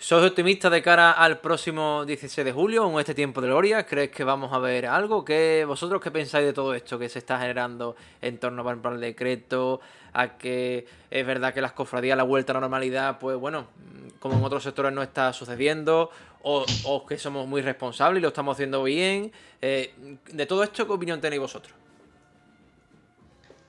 [0.05, 3.87] ¿Sois optimista de cara al próximo 16 de julio, en este tiempo de gloria?
[3.87, 5.25] ¿Crees que vamos a ver algo?
[5.25, 8.99] ¿Qué, ¿Vosotros qué pensáis de todo esto que se está generando en torno al plan
[8.99, 9.81] decreto?
[10.13, 13.65] A que es verdad que las cofradías, la vuelta a la normalidad, pues bueno,
[14.19, 16.11] como en otros sectores no está sucediendo,
[16.43, 19.31] o, que somos muy responsables y lo estamos haciendo bien.
[19.59, 19.91] Eh,
[20.31, 21.73] de todo esto, ¿qué opinión tenéis vosotros?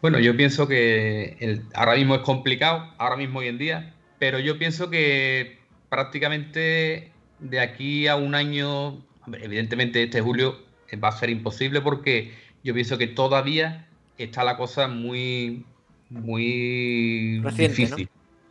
[0.02, 4.58] Bueno, yo pienso que ahora mismo es complicado, ahora mismo hoy en día, pero yo
[4.58, 5.64] pienso que
[5.96, 10.62] prácticamente de aquí a un año, evidentemente este julio
[11.02, 13.88] va a ser imposible porque yo pienso que todavía
[14.18, 15.64] está la cosa muy,
[16.10, 18.10] muy difícil.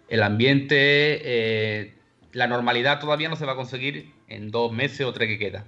[0.09, 0.75] El ambiente,
[1.23, 1.93] eh,
[2.31, 5.65] la normalidad todavía no se va a conseguir en dos meses o tres que queda.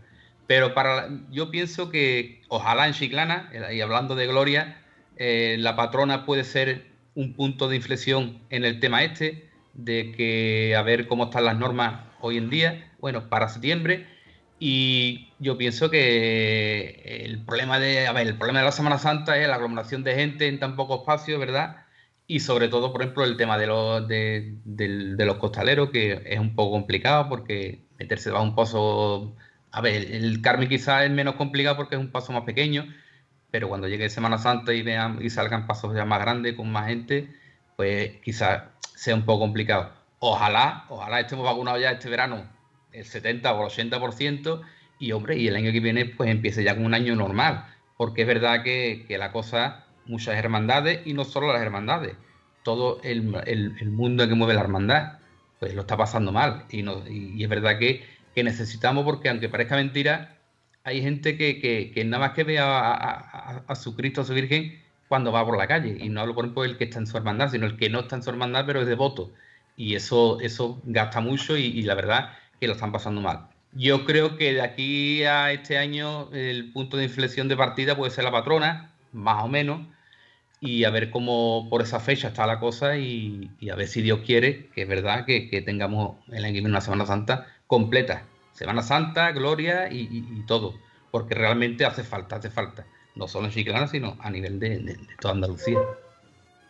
[0.48, 4.82] Pero para, yo pienso que ojalá en Chiclana, eh, y hablando de Gloria,
[5.16, 9.47] eh, la patrona puede ser un punto de inflexión en el tema este
[9.78, 14.08] de que a ver cómo están las normas hoy en día, bueno, para septiembre.
[14.60, 19.38] Y yo pienso que el problema de, a ver, el problema de la Semana Santa
[19.38, 21.86] es la aglomeración de gente en tan poco espacio, ¿verdad?
[22.26, 26.56] Y sobre todo, por ejemplo, el tema de los, de, los costaleros, que es un
[26.56, 29.36] poco complicado porque meterse va un paso.
[29.72, 32.86] A ver, el Carmen quizás es menos complicado porque es un paso más pequeño,
[33.52, 36.88] pero cuando llegue Semana Santa y vean y salgan pasos ya más grandes con más
[36.88, 37.30] gente,
[37.76, 38.64] pues quizás
[38.98, 39.92] sea un poco complicado.
[40.20, 42.50] Ojalá, ojalá estemos vacunados ya este verano
[42.92, 44.62] el 70 o el 80%
[45.00, 48.24] y hombre, y el año que viene pues empiece ya con un año normal, porque
[48.24, 52.16] es verdad que, la cosa, muchas hermandades y no solo las hermandades,
[52.64, 53.22] todo el,
[53.86, 55.20] mundo que mueve la hermandad,
[55.60, 58.04] pues lo está pasando mal y, no, y, es verdad que,
[58.36, 60.38] necesitamos, porque aunque parezca mentira,
[60.84, 65.32] hay gente que, nada más que ve a, a, su Cristo, a su Virgen, cuando
[65.32, 65.98] va por la calle.
[66.00, 68.02] Y no hablo, por ejemplo, del que está en su hermandad, sino el que no
[68.02, 69.32] está en su hermandad, pero es devoto.
[69.76, 73.48] Y eso, eso gasta mucho y, la verdad que lo están pasando mal.
[73.74, 78.12] Yo creo que de aquí a este año el punto de inflexión de partida puede
[78.12, 79.82] ser la patrona, más o menos,
[80.60, 84.22] y a ver cómo por esa fecha está la cosa y, a ver si Dios
[84.26, 88.24] quiere, que es verdad que, tengamos el año una Semana Santa completa.
[88.54, 90.74] Semana Santa, gloria y todo,
[91.12, 92.88] porque realmente hace falta, hace falta
[93.18, 95.80] no solo en Chiclana, sino a nivel de, toda Andalucía.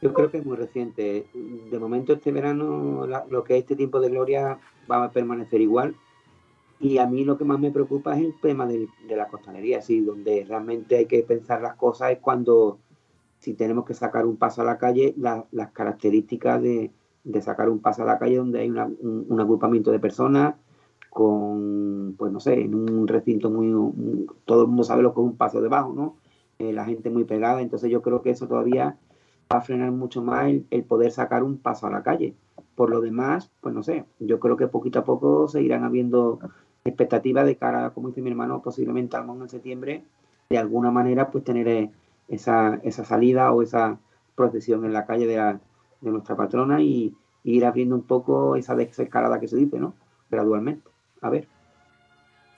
[0.02, 1.26] Yo creo que es muy reciente.
[1.34, 5.96] De momento este verano lo que es este tiempo de gloria va a permanecer igual.
[6.80, 10.02] Y a mí lo que más me preocupa es el tema de, la costanería, así,
[10.02, 12.78] donde realmente hay que pensar las cosas es cuando,
[13.40, 16.92] si tenemos que sacar un paso a la calle, las características de,
[17.42, 20.56] sacar un paso a la calle donde hay un, agrupamiento de personas
[21.10, 25.26] con, pues no sé, en un recinto muy, todo el mundo sabe lo que es
[25.26, 26.16] un paso debajo, ¿no?
[26.60, 28.98] Eh, la gente muy pegada, entonces yo creo que eso todavía
[29.52, 32.34] va a frenar mucho más el, poder sacar un paso a la calle.
[32.76, 36.40] Por lo demás, pues no sé, yo creo que poquito a poco se irán habiendo
[36.84, 40.04] expectativas de cara, como dice mi hermano, posiblemente al en septiembre,
[40.50, 41.92] de alguna manera pues tener eh,
[42.28, 44.00] esa, esa salida o esa
[44.36, 45.60] procesión en la calle de,
[46.02, 49.94] nuestra patrona y, ir abriendo un poco esa desescalada que se dice, ¿no?
[50.30, 50.90] Gradualmente.
[51.22, 51.48] A ver.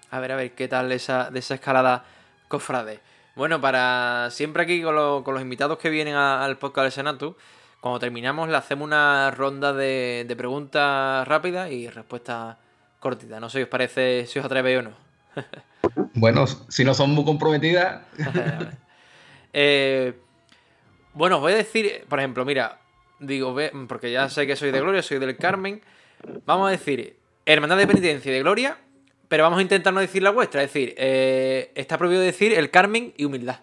[0.09, 2.05] A ver, a ver, ¿qué tal esa desescalada,
[2.47, 2.99] cofrade?
[3.39, 7.37] Bueno, para siempre aquí con, los invitados que vienen al podcast del Senatu,
[7.79, 12.57] cuando terminamos le hacemos una ronda de, preguntas rápidas y respuestas
[12.99, 13.39] cortitas.
[13.39, 14.91] No sé si os parece, si os atreve o no.
[16.15, 18.01] bueno, si no son muy comprometidas.
[19.53, 20.13] Eh,
[21.13, 22.77] bueno, os voy a decir, por ejemplo, mira,
[23.19, 23.55] digo,
[23.87, 25.81] porque ya sé que soy de Gloria, soy del Carmen.
[26.45, 27.15] Vamos a decir,
[27.47, 28.77] Hermandad de Penitencia y de Gloria
[29.29, 30.63] pero vamos a intentar no decir la vuestra.
[30.63, 33.59] Es decir, eh, está prohibido decir el Carmen y humildad.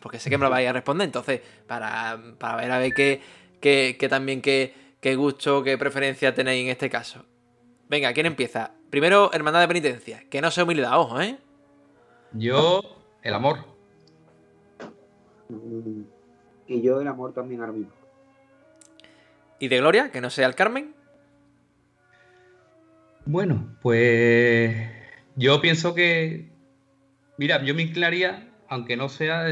[0.00, 1.06] Porque sé que me lo vais a responder.
[1.06, 6.90] Entonces, para, ver a ver qué, también qué, qué gusto, qué preferencia tenéis en este
[6.90, 7.24] caso.
[7.88, 8.72] Venga, ¿quién empieza?
[8.90, 10.24] Primero, hermandad de penitencia.
[10.28, 11.38] Que no sea humildad, ojo, ¿eh?
[12.32, 12.82] Yo,
[13.22, 13.64] el amor.
[16.66, 17.92] Y yo el amor también ahora mismo.
[19.60, 20.10] ¿Y de gloria?
[20.10, 20.92] Que no sea el Carmen.
[23.24, 24.76] Bueno, pues
[25.36, 26.50] yo pienso que,
[27.38, 29.46] mira, yo me inclinaría, aunque no sea,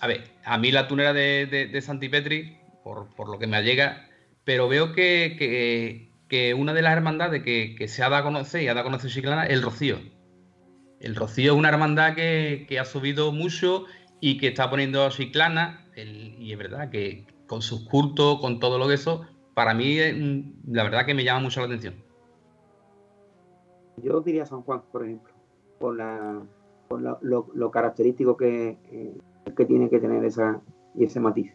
[0.00, 4.08] a ver, a mí la tunera de, de, Santipetri, por, por, lo que me llega,
[4.44, 6.08] pero veo que,
[6.56, 9.10] una de las hermandades que, se ha dado a conocer y ha dado a conocer
[9.10, 9.98] Chiclana es el Rocío.
[11.00, 13.86] El Rocío es una hermandad que, ha subido mucho
[14.20, 18.78] y que está poniendo a Chiclana, y es verdad que con sus cultos, con todo
[18.78, 19.98] lo que eso, para mí
[20.68, 22.09] la verdad que me llama mucho la atención.
[23.96, 25.32] Yo diría San Juan, por ejemplo,
[25.78, 26.42] por, la,
[26.88, 29.18] por lo, característico que, eh,
[29.56, 30.60] que tiene que tener esa,
[30.94, 31.52] y ese matiz.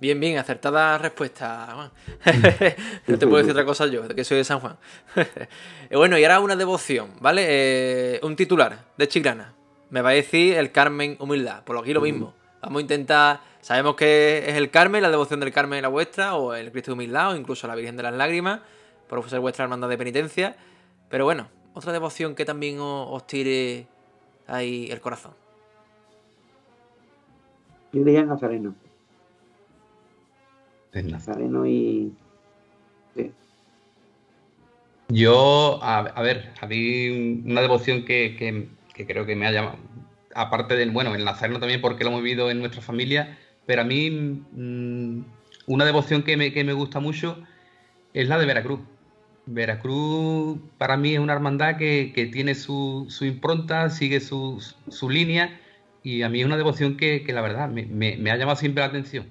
[0.00, 1.92] Bien, bien, acertada respuesta,
[3.06, 4.76] no te puedo decir otra cosa yo, de que soy de San Juan.
[5.90, 7.44] Eh, bueno, y ahora una devoción, ¿vale?
[7.46, 9.54] Eh, un titular de Chiclana.
[9.90, 12.34] Me va a decir el Carmen Humildad, por lo aquí lo mismo.
[12.62, 16.54] Vamos a intentar, sabemos que es el Carmen, la devoción del Carmen la vuestra, o
[16.54, 18.60] el Cristo de Humildad, o incluso la Virgen de las Lágrimas,
[19.08, 20.56] por ser vuestra hermandad de penitencia.
[21.08, 23.86] Pero bueno, otra devoción que también os, tire
[24.46, 25.32] ahí el corazón.
[27.92, 28.74] Yo diría el Nazareno.
[30.92, 32.12] El Nazareno y.
[35.08, 37.12] Yo, a, ver, había
[37.44, 39.76] una devoción que, creo que me ha llamado.
[40.34, 43.84] Aparte del, bueno, el Nazareno también porque lo hemos vivido en nuestra familia, pero a
[43.84, 45.24] mí mm,
[45.66, 47.38] una devoción que me, que me gusta mucho
[48.12, 48.80] es la de Veracruz.
[49.46, 54.60] Veracruz para mí es una hermandad que, tiene su, impronta, sigue su,
[55.08, 55.60] línea
[56.02, 59.26] y a mí es una devoción que, la verdad me, ha llamado siempre la atención.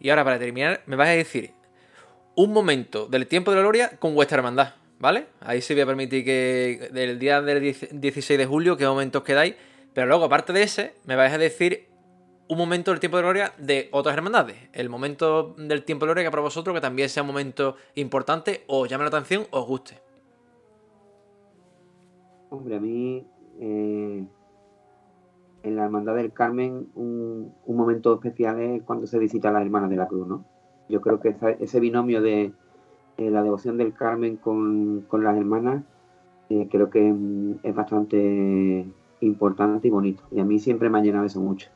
[0.00, 1.52] Y ahora para terminar me vas a decir
[2.34, 5.26] un momento del tiempo de la gloria con vuestra hermandad, ¿vale?
[5.40, 9.54] Ahí sí voy a permitir que del día del 16 de julio, qué momentos quedáis,
[9.94, 11.85] pero luego aparte de ese me vais a decir
[12.48, 14.56] un momento del tiempo de gloria de otras hermandades.
[14.72, 18.62] El momento del tiempo de gloria que para vosotros que también sea un momento importante,
[18.68, 19.98] os llame la atención, os guste.
[22.50, 23.26] Hombre, a mí
[23.58, 24.24] eh,
[25.62, 29.90] en la Hermandad del Carmen un, momento especial es cuando se visita a las Hermanas
[29.90, 30.44] de la Cruz, ¿no?
[30.88, 32.52] Yo creo que ese binomio de
[33.18, 35.82] la devoción del Carmen con, las hermanas
[36.48, 37.12] eh, creo que
[37.64, 38.86] es bastante
[39.20, 40.22] importante y bonito.
[40.30, 41.68] Y a mí siempre me ha llenado eso mucho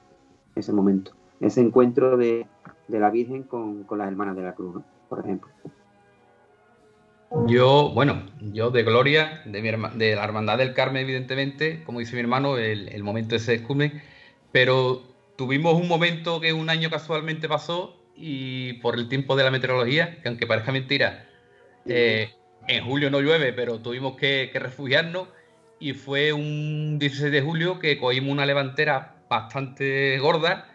[0.55, 2.47] ese momento, ese encuentro de,
[2.89, 5.51] la Virgen con, las hermanas de la cruz, por ejemplo.
[7.47, 12.15] Yo, bueno, yo de Gloria, de, mi de la Hermandad del Carmen, evidentemente, como dice
[12.15, 14.03] mi hermano, el, momento ese escume,
[14.51, 15.03] pero
[15.37, 20.21] tuvimos un momento que un año casualmente pasó y por el tiempo de la meteorología,
[20.21, 21.27] que aunque parezca mentira,
[21.87, 22.31] eh,
[22.67, 25.29] en julio no llueve, pero tuvimos que, que refugiarnos
[25.79, 30.67] y fue un 16 de julio que cogimos una levantera bastante gorda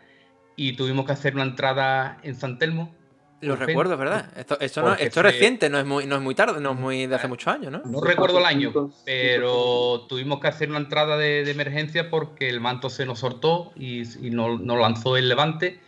[0.55, 2.95] y tuvimos que hacer una entrada en San Telmo.
[3.41, 4.31] Lo recuerdo, ¿verdad?
[4.35, 7.15] Esto, esto, es reciente, no es, muy, no es muy tarde, no es muy de
[7.15, 7.81] hace muchos años, ¿no?
[7.85, 12.89] No recuerdo el año, pero tuvimos que hacer una entrada de, emergencia porque el manto
[12.89, 15.79] se nos sortó y, nos, lanzó el levante.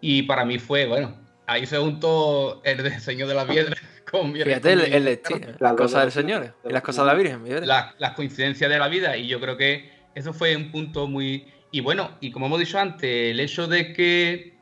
[0.00, 3.74] Y para mí fue, bueno, ahí se juntó el diseño de la piedra
[4.10, 5.20] con mi Fíjate, el,
[5.58, 7.66] las cosas del Señor y las cosas de la Virgen.
[7.66, 11.80] las coincidencias de la vida y yo creo que eso fue un punto muy y
[11.80, 14.58] bueno, y como hemos dicho antes, el hecho de que,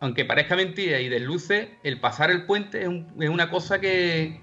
[0.00, 4.40] aunque parezca mentira y desluce, el pasar el puente es, una cosa que,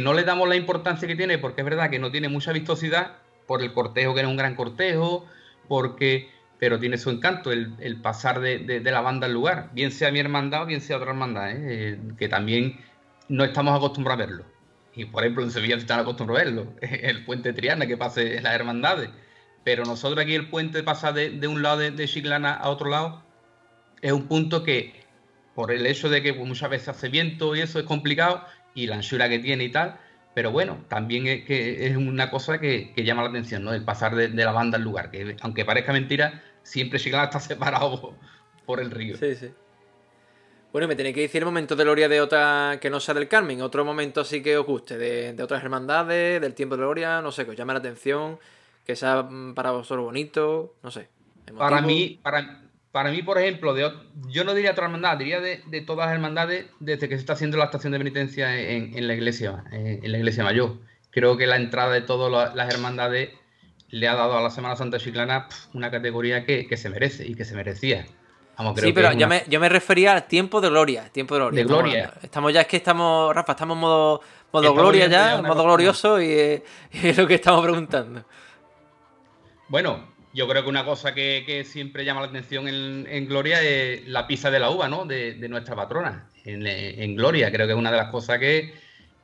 [0.00, 3.18] no le damos la importancia que tiene, porque es verdad que no tiene mucha vistosidad
[3.46, 5.26] por el cortejo, que es un gran cortejo,
[5.68, 10.20] porque pero tiene su encanto el, pasar de, la banda al lugar, bien sea mi
[10.20, 11.58] hermandad o bien sea otra hermandad, ¿eh?
[11.60, 12.78] Eh, que también
[13.28, 14.44] no estamos acostumbrados a verlo.
[14.94, 18.44] Y por ejemplo en Sevilla están acostumbrados a verlo, el puente Triana que pase en
[18.44, 19.10] las hermandades.
[19.64, 23.22] Pero nosotros aquí el puente pasa de, un lado de, Chiclana a otro lado.
[24.00, 24.94] Es un punto que,
[25.54, 28.44] por el hecho de que muchas veces hace viento y eso es complicado,
[28.74, 29.98] y la anchura que tiene y tal,
[30.34, 33.72] pero bueno, también es, que es una cosa que, llama la atención, ¿no?
[33.72, 38.16] El pasar de, la banda al lugar, que aunque parezca mentira, siempre Chiclana está separado
[38.66, 39.16] por el río.
[39.16, 39.50] Sí, sí.
[40.72, 43.28] Bueno, me tenéis que decir el momento de gloria de otra que no sea del
[43.28, 47.20] Carmen, otro momento así que os guste, de, de otras hermandades, del tiempo de gloria,
[47.20, 48.38] no sé, que os llame la atención
[48.84, 51.08] que sea mm, para vosotros bonito, no sé.
[51.56, 52.62] Para mí, para,
[52.92, 53.90] para mí, por ejemplo, de,
[54.28, 57.32] yo no diría otra hermandad, diría de, de, todas las hermandades desde que se está
[57.32, 60.76] haciendo la estación de penitencia en, en la iglesia, en, la iglesia mayor.
[61.10, 63.30] Creo que la entrada de todas las hermandades
[63.88, 67.34] le ha dado a la Semana Santa Chiclana una categoría que, que se merece y
[67.34, 68.06] que se merecía.
[68.76, 71.08] sí, pero yo, me, yo me refería al tiempo de gloria.
[71.10, 71.60] Tiempo de gloria.
[71.60, 72.14] De gloria.
[72.22, 74.20] Estamos, ya, es que estamos, Rafa, estamos en modo,
[74.52, 76.26] modo gloria ya, modo glorioso y,
[76.92, 78.24] y es lo que estamos preguntando.
[79.68, 84.26] Bueno, yo creo que una cosa que, siempre llama la atención en, Gloria es la
[84.26, 85.04] pizza de la uva, ¿no?
[85.04, 86.28] De, nuestra patrona.
[86.44, 88.72] En, Gloria, creo que es una de las cosas que,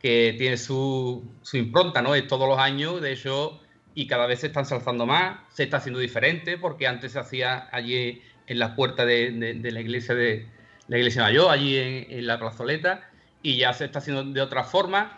[0.01, 2.14] tiene su, impronta, ¿no?
[2.14, 3.61] Es todos los años, de hecho,
[3.95, 7.68] y cada vez se están ensalzando más, se está haciendo diferente, porque antes se hacía
[7.72, 10.47] allí en las puertas de, la iglesia de
[10.89, 13.09] la iglesia mayor, allí en, la plazoleta,
[13.43, 15.16] y ya se está haciendo de otra forma.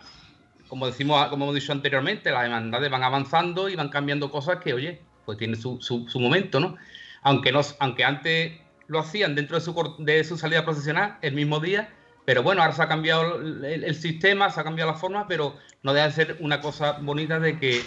[0.69, 4.73] Como decimos, como hemos dicho anteriormente, las hermandades van avanzando y van cambiando cosas que,
[4.73, 6.75] oye, pues tiene su, su, momento, ¿no?
[7.21, 8.53] Aunque, no, aunque antes
[8.87, 11.89] lo hacían dentro de su, de su salida profesional el mismo día,
[12.25, 15.93] pero bueno, ahora se ha cambiado el, sistema, se ha cambiado la forma, pero no
[15.93, 17.81] deja de ser una cosa bonita de que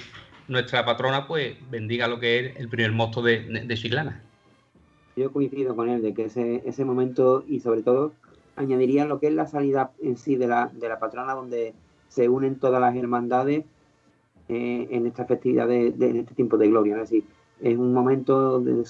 [0.49, 4.22] nuestra patrona pues bendiga lo que es el primer mosto de, de Chiclana.
[5.16, 8.12] Yo coincido con él de que ese, ese momento y sobre todo
[8.57, 11.74] añadiría lo que es la salida en sí de la, de la patrona donde
[12.09, 13.64] se unen todas las hermandades
[14.49, 16.95] eh, en esta festividad de, en este tiempo de gloria.
[16.97, 17.25] Es decir,
[17.61, 18.83] es un momento de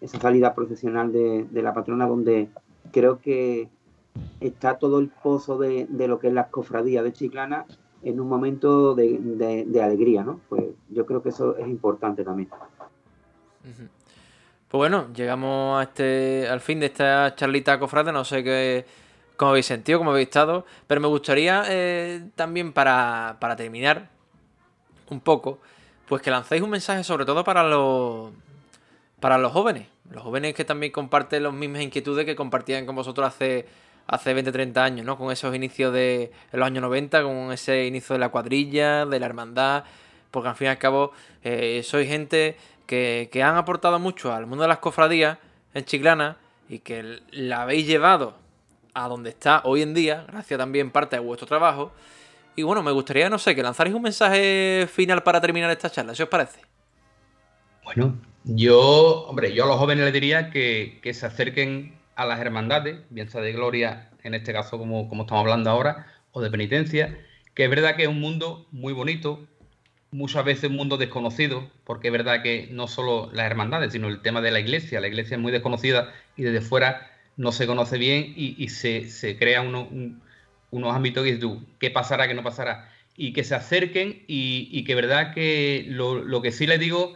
[0.00, 2.48] esa salida profesional de, la patrona donde
[2.92, 3.68] creo que
[4.40, 7.66] está todo el pozo de, lo que es la cofradía de Chiclana
[8.02, 10.40] en un momento de, alegría, ¿no?
[10.48, 12.48] Pues yo creo que eso es importante también.
[13.62, 18.84] Pues bueno, llegamos a este, al fin de esta charlita cofrade, no sé qué,
[19.36, 24.10] cómo habéis sentido, cómo habéis estado, pero me gustaría eh, también para, para terminar,
[25.10, 25.58] un poco,
[26.08, 28.30] pues que lancéis un mensaje sobre todo para los,
[29.20, 29.86] para los jóvenes.
[30.10, 33.66] Los jóvenes que también comparten las mismas inquietudes que compartían con vosotros hace,
[34.06, 35.18] hace 20, 30 años, ¿no?
[35.18, 39.26] Con esos inicios de los años 90, con ese inicio de la cuadrilla, de la
[39.26, 39.84] hermandad,
[40.30, 41.12] porque al fin y al cabo
[41.44, 42.56] eh, sois gente
[42.86, 45.36] que, que han aportado mucho al mundo de las cofradías
[45.74, 46.38] en Chiclana
[46.68, 48.34] y que la habéis llevado
[48.94, 51.92] a donde está hoy en día, gracias también parte de vuestro trabajo,
[52.58, 56.12] y bueno, me gustaría, no sé, que lanzarais un mensaje final para terminar esta charla,
[56.12, 56.60] si os parece.
[57.84, 62.98] Bueno, yo, hombre, yo a los jóvenes les diría que, se acerquen a las hermandades,
[63.10, 67.16] bien sea de gloria, en este caso como, como estamos hablando ahora, o de penitencia,
[67.54, 69.46] que es verdad que es un mundo muy bonito,
[70.10, 74.20] muchas veces un mundo desconocido, porque es verdad que no solo las hermandades, sino el
[74.20, 77.98] tema de la iglesia, la iglesia es muy desconocida y desde fuera no se conoce
[77.98, 80.20] bien y, se, se, crea uno, un,
[80.70, 82.90] unos ámbitos que tú, ¿qué pasará, qué no pasará?
[83.16, 87.14] Y que se acerquen y, que verdad que lo, que sí les digo,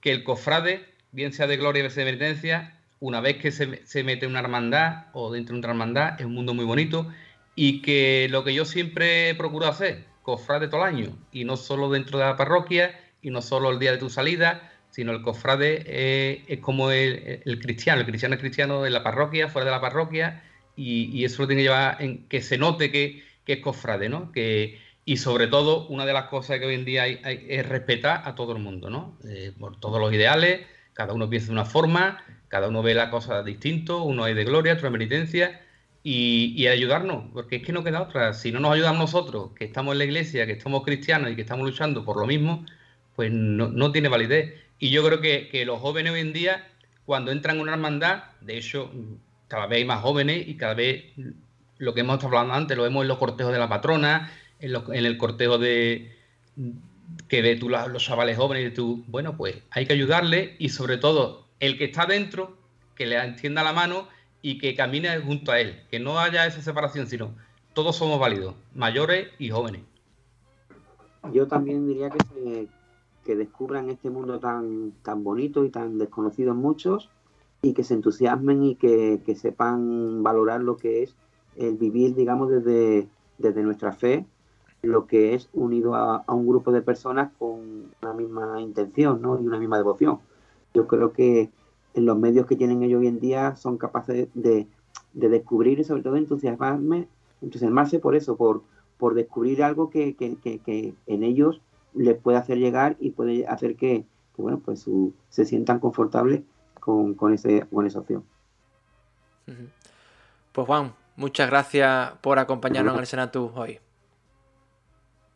[0.00, 4.24] que el cofrade, bien sea de gloria o de penitencia, una vez que se, mete
[4.24, 7.06] en una hermandad o dentro de una hermandad, es un mundo muy bonito
[7.54, 11.90] y que lo que yo siempre procuro hacer, cofrade todo el año, y no solo
[11.90, 16.42] dentro de la parroquia y no solo el día de tu salida, sino el cofrade
[16.48, 19.80] es, como el, el, cristiano, el cristiano es cristiano en la parroquia, fuera de la
[19.80, 20.42] parroquia,
[20.76, 24.32] y, eso lo tiene que llevar en que se note que, es cofrade, ¿no?
[24.32, 28.22] Que, y sobre todo, una de las cosas que hoy en día hay, es respetar
[28.24, 29.16] a todo el mundo, ¿no?
[29.24, 33.10] Eh, por todos los ideales, cada uno piensa de una forma, cada uno ve la
[33.10, 35.60] cosa distinto, uno hay de gloria, otro de penitencia,
[36.02, 38.32] y, ayudarnos, porque es que no queda otra.
[38.32, 41.42] Si no nos ayudan nosotros, que estamos en la iglesia, que somos cristianos y que
[41.42, 42.64] estamos luchando por lo mismo,
[43.16, 44.54] pues no, tiene validez.
[44.78, 46.68] Y yo creo que, que, los jóvenes hoy en día,
[47.04, 48.92] cuando entran en una hermandad, de hecho,
[49.48, 51.04] cada vez hay más jóvenes y cada vez
[51.78, 54.30] lo que hemos estado hablando antes, lo vemos en los cortejos de la patrona,
[54.60, 56.16] en, el cortejo de
[57.28, 60.96] que ve tú los, chavales jóvenes y tú, bueno, pues hay que ayudarle y sobre
[60.96, 62.56] todo el que está dentro,
[62.94, 64.08] que le entienda la mano
[64.42, 67.34] y que camine junto a él, que no haya esa separación, sino
[67.74, 69.82] todos somos válidos, mayores y jóvenes.
[71.32, 72.68] Yo también diría que,
[73.24, 77.10] que descubran este mundo tan, tan bonito y tan desconocido en muchos
[77.66, 81.16] y que se entusiasmen y que, sepan valorar lo que es
[81.56, 83.08] el vivir, digamos, desde,
[83.38, 84.24] desde nuestra fe,
[84.82, 89.40] lo que es unido a, un grupo de personas con una misma intención ¿no?
[89.40, 90.20] y una misma devoción.
[90.74, 91.50] Yo creo que
[91.94, 94.66] en los medios que tienen ellos hoy en día son capaces de,
[95.12, 97.08] descubrir y sobre todo entusiasmarme,
[97.40, 98.62] entusiasmarse por eso, por,
[98.98, 100.14] por descubrir algo que,
[101.06, 101.62] en ellos
[101.94, 104.04] les puede hacer llegar y puede hacer que,
[104.36, 104.86] bueno, pues
[105.30, 106.42] se sientan confortables
[106.86, 108.24] con, ese, con esa opción.
[110.52, 113.78] Pues Juan, muchas gracias por acompañarnos en el Senatu hoy.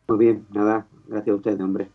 [0.08, 1.88] Muy bien, nada, gracias a ustedes, hombre.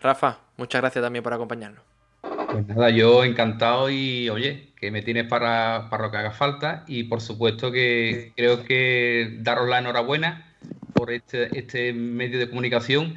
[0.00, 1.82] Rafa, muchas gracias también por acompañarnos.
[2.20, 6.84] Pues nada, yo encantado y oye, que me tienes para, para lo que haga falta
[6.86, 10.54] y por supuesto que creo que daros la enhorabuena
[10.92, 13.14] por este, este medio de comunicación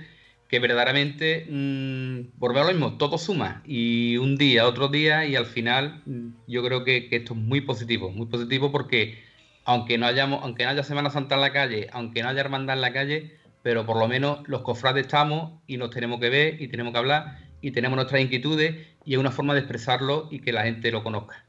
[0.47, 3.61] que verdaderamente, mm, por ver lo mismo, todo suma.
[3.65, 7.61] Y un día, otro día, y al final mm, yo creo que, esto es muy
[7.61, 9.25] positivo, muy positivo porque
[9.65, 12.77] aunque no, hayamos, aunque no haya Semana Santa en la calle, aunque no haya hermandad
[12.77, 16.61] en la calle, pero por lo menos los cofrades estamos y nos tenemos que ver
[16.61, 20.39] y tenemos que hablar y tenemos nuestras inquietudes y es una forma de expresarlo y
[20.39, 21.43] que la gente lo conozca.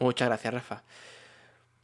[0.00, 0.82] Muchas gracias, Rafa.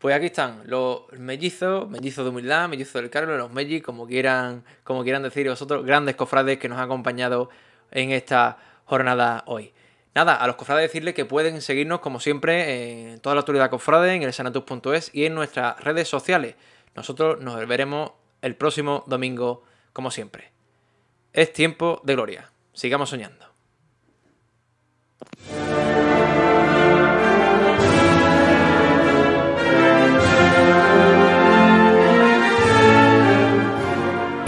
[0.02, 4.64] Pues aquí están los mellizos, mellizos de humildad, mellizos del Carlos, los mellis, como quieran,
[4.82, 7.50] como quieran decir vosotros, grandes cofrades que nos han acompañado
[7.92, 9.72] en esta jornada hoy.
[10.12, 14.12] Nada, a los cofrades decirles que pueden seguirnos como siempre en toda la autoridad cofrade,
[14.12, 16.56] en el sanatus.es y en nuestras redes sociales.
[16.96, 20.50] Nosotros nos veremos el próximo domingo como siempre.
[21.32, 22.50] Es tiempo de gloria.
[22.72, 23.46] Sigamos soñando.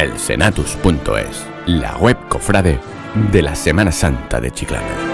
[0.05, 2.79] elsenatus.es, la web cofrade
[3.33, 5.14] de la Semana Santa de Chiclana.